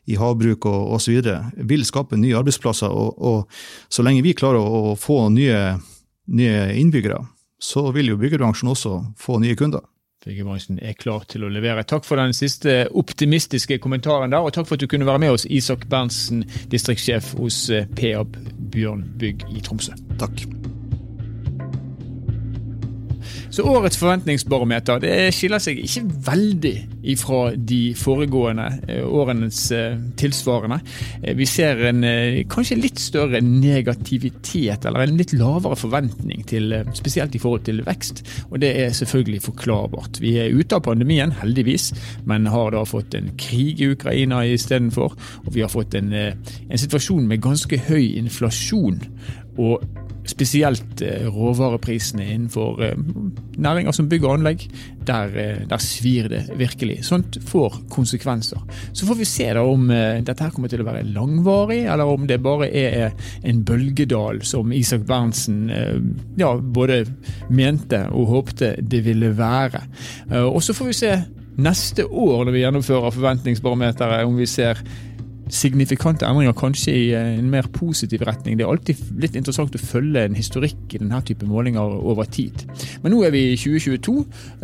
i 0.07 0.15
havbruk 0.15 0.67
og 0.71 0.93
osv., 0.95 1.23
vil 1.57 1.85
skape 1.85 2.17
nye 2.17 2.37
arbeidsplasser. 2.39 2.87
Og, 2.87 3.19
og, 3.19 3.49
så 3.91 4.05
lenge 4.07 4.23
vi 4.23 4.37
klarer 4.39 4.63
å, 4.63 4.95
få 4.95 5.25
nye, 5.35 5.75
nye 6.37 6.71
innbyggere, 6.81 7.21
så 7.61 7.91
vil 7.95 8.13
jo 8.13 8.21
byggebransjen 8.21 8.71
også 8.73 8.99
få 9.21 9.41
nye 9.43 9.59
kunder. 9.59 9.85
Byggebransjen 10.21 10.81
er 10.85 10.97
klar 11.01 11.25
til 11.29 11.47
å 11.47 11.53
levere. 11.53 11.85
Takk 11.89 12.05
for 12.05 12.21
den 12.21 12.35
siste 12.37 12.83
optimistiske 12.93 13.81
kommentaren 13.81 14.33
der, 14.33 14.45
og 14.45 14.53
takk 14.53 14.69
for 14.69 14.77
at 14.77 14.85
du 14.85 14.91
kunne 14.91 15.09
være 15.09 15.23
med 15.25 15.37
oss, 15.37 15.49
Isak 15.49 15.89
Berntsen, 15.93 16.45
distriktssjef 16.73 17.35
hos 17.41 17.63
eh, 17.73 17.89
Peab 17.97 18.37
Bjørn 18.75 19.07
Bygg 19.21 19.49
i 19.55 19.65
Tromsø. 19.65 19.97
Takk. 20.21 20.60
Så 23.51 23.65
årets 23.67 23.99
forventningsbarometer 23.99 25.01
det 25.03 25.15
skiller 25.35 25.59
seg 25.63 25.81
ikke 25.83 26.05
veldig 26.29 26.75
ifra 27.11 27.41
de 27.57 27.79
foregående 27.99 28.67
eh, 28.87 29.03
årenes 29.03 29.65
eh, 29.75 29.97
tilsvarende. 30.21 30.79
Eh, 31.19 31.35
vi 31.35 31.49
ser 31.51 31.83
en 31.89 32.05
kanskje 32.51 32.79
litt 32.79 33.01
større 33.03 33.41
negativitet, 33.43 34.87
eller 34.87 35.03
en 35.03 35.19
litt 35.19 35.35
lavere 35.35 35.79
forventning, 35.79 36.45
til, 36.47 36.77
spesielt 36.95 37.35
i 37.35 37.41
forhold 37.43 37.65
til 37.67 37.83
vekst. 37.87 38.23
Og 38.53 38.61
det 38.63 38.71
er 38.85 38.95
selvfølgelig 38.95 39.43
forklarbart. 39.49 40.21
Vi 40.23 40.37
er 40.39 40.55
ute 40.55 40.79
av 40.79 40.85
pandemien, 40.87 41.35
heldigvis, 41.41 41.91
men 42.31 42.47
har 42.55 42.71
da 42.77 42.85
fått 42.87 43.19
en 43.19 43.33
krig 43.41 43.83
i 43.83 43.91
Ukraina 43.97 44.45
istedenfor. 44.47 45.19
Og 45.43 45.51
vi 45.57 45.67
har 45.67 45.73
fått 45.75 45.99
en, 45.99 46.15
en 46.15 46.85
situasjon 46.85 47.27
med 47.27 47.43
ganske 47.43 47.83
høy 47.91 48.13
inflasjon. 48.21 49.03
Og 49.59 49.83
spesielt 50.31 51.03
eh, 51.03 51.27
råvareprisene 51.31 52.25
innenfor 52.35 52.83
eh, 52.85 52.99
næringer 53.61 53.95
som 53.97 54.09
bygg 54.11 54.25
og 54.27 54.39
anlegg. 54.39 54.67
Der, 55.09 55.33
eh, 55.35 55.63
der, 55.69 55.83
svir 55.83 56.29
det 56.31 56.43
virkelig. 56.59 57.01
Sånt 57.09 57.39
får 57.49 57.81
konsekvenser. 57.91 58.63
Så 58.93 59.09
får 59.09 59.19
vi 59.19 59.29
se 59.29 59.49
da 59.57 59.65
om 59.67 59.89
dette 59.91 60.45
her 60.45 60.53
kommer 60.55 60.71
til 60.71 60.85
å 60.85 60.87
være 60.87 61.07
langvarig, 61.09 61.83
eller 61.91 62.13
om 62.13 62.27
det 62.29 62.41
bare 62.45 62.69
er 62.71 63.11
en 63.47 63.65
bølgedal 63.67 64.43
som 64.47 64.73
Isak 64.77 65.07
Berntsen 65.09 65.71
ja, 66.39 66.53
både 66.61 67.03
mente 67.51 68.05
og 68.15 68.31
håpte 68.35 68.75
det 68.81 69.03
ville 69.07 69.33
være. 69.39 69.83
Og 70.45 70.61
så 70.63 70.77
får 70.77 70.91
vi 70.91 70.99
se 71.01 71.15
neste 71.61 72.07
år 72.07 72.45
når 72.45 72.55
vi 72.55 72.65
gjennomfører 72.65 73.15
forventningsbarometeret, 73.17 74.25
om 74.29 74.37
vi 74.39 74.49
ser 74.49 74.81
signifikante 75.55 76.27
endringer, 76.27 76.55
kanskje 76.57 76.95
i 76.95 77.05
eh, 77.17 77.39
en 77.39 77.51
mer 77.53 77.69
positiv 77.75 78.23
retning. 78.27 78.59
Det 78.59 78.65
er 78.65 78.71
alltid 78.73 79.01
litt 79.23 79.37
interessant 79.39 79.75
å 79.77 79.83
følge 79.83 80.25
en 80.27 80.37
historikk 80.39 80.95
i 80.95 81.01
denne 81.03 81.21
type 81.27 81.47
målinger 81.49 81.97
over 82.01 82.29
tid. 82.31 82.65
Men 83.03 83.15
nå 83.15 83.23
er 83.27 83.35
vi 83.35 83.45
i 83.53 83.59
2022, 83.61 84.17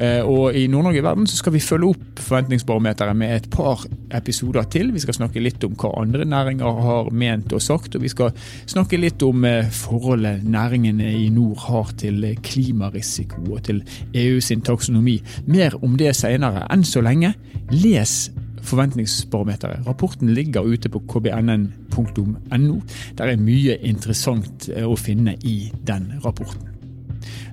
eh, 0.02 0.20
og 0.22 0.56
i 0.56 0.66
Nord-Norge 0.70 1.02
i 1.02 1.06
verden 1.06 1.28
så 1.30 1.40
skal 1.40 1.56
vi 1.56 1.64
følge 1.64 1.92
opp 1.94 2.22
forventningsbarometeret 2.26 3.18
med 3.18 3.34
et 3.36 3.50
par 3.52 3.84
episoder 4.16 4.68
til. 4.72 4.92
Vi 4.94 5.02
skal 5.04 5.18
snakke 5.18 5.42
litt 5.42 5.64
om 5.66 5.76
hva 5.78 5.92
andre 6.00 6.26
næringer 6.28 6.82
har 6.86 7.10
ment 7.12 7.54
og 7.56 7.64
sagt, 7.64 7.98
og 7.98 8.06
vi 8.06 8.12
skal 8.12 8.34
snakke 8.66 9.00
litt 9.00 9.22
om 9.26 9.46
eh, 9.48 9.70
forholdet 9.74 10.46
næringene 10.46 11.12
i 11.22 11.28
nord 11.34 11.66
har 11.66 11.92
til 12.00 12.24
klimarisiko 12.46 13.42
og 13.50 13.64
til 13.68 13.82
EU 14.14 14.40
sin 14.44 14.64
taksonomi. 14.64 15.18
Mer 15.50 15.78
om 15.84 15.98
det 15.98 16.14
senere. 16.16 16.66
Enn 16.72 16.84
så 16.86 17.02
lenge, 17.04 17.34
les 17.74 18.16
Forventningsbarometeret. 18.62 19.86
Rapporten 19.86 20.32
ligger 20.34 20.66
ute 20.66 20.90
på 20.92 21.02
kbnn.no. 21.08 22.78
Der 23.18 23.32
er 23.32 23.42
mye 23.42 23.76
interessant 23.86 24.70
eh, 24.72 24.86
å 24.86 24.96
finne 25.00 25.36
i 25.44 25.58
den 25.86 26.12
rapporten. 26.24 26.72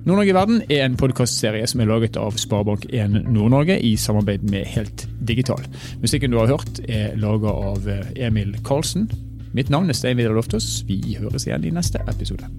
Nord-Norge 0.04 0.34
verden 0.36 0.62
er 0.68 0.84
en 0.84 0.98
podkastserie 1.00 1.66
som 1.70 1.80
er 1.80 1.88
laget 1.88 2.18
av 2.20 2.36
Sparebank1 2.40 3.24
Nord-Norge 3.32 3.78
i 3.80 3.94
samarbeid 3.96 4.44
med 4.52 4.68
Helt 4.74 5.06
Digital. 5.24 5.64
Musikken 6.02 6.34
du 6.34 6.38
har 6.42 6.52
hørt 6.52 6.82
er 6.84 7.16
laga 7.20 7.54
av 7.72 7.88
eh, 7.88 8.12
Emil 8.28 8.56
Karlsen. 8.66 9.08
Mitt 9.54 9.72
navn 9.72 9.88
er 9.88 9.96
Stein 9.96 10.18
Vidar 10.20 10.36
Loftaas. 10.36 10.82
Vi 10.88 11.16
høres 11.20 11.48
igjen 11.48 11.64
i 11.64 11.74
neste 11.74 12.02
episode. 12.10 12.50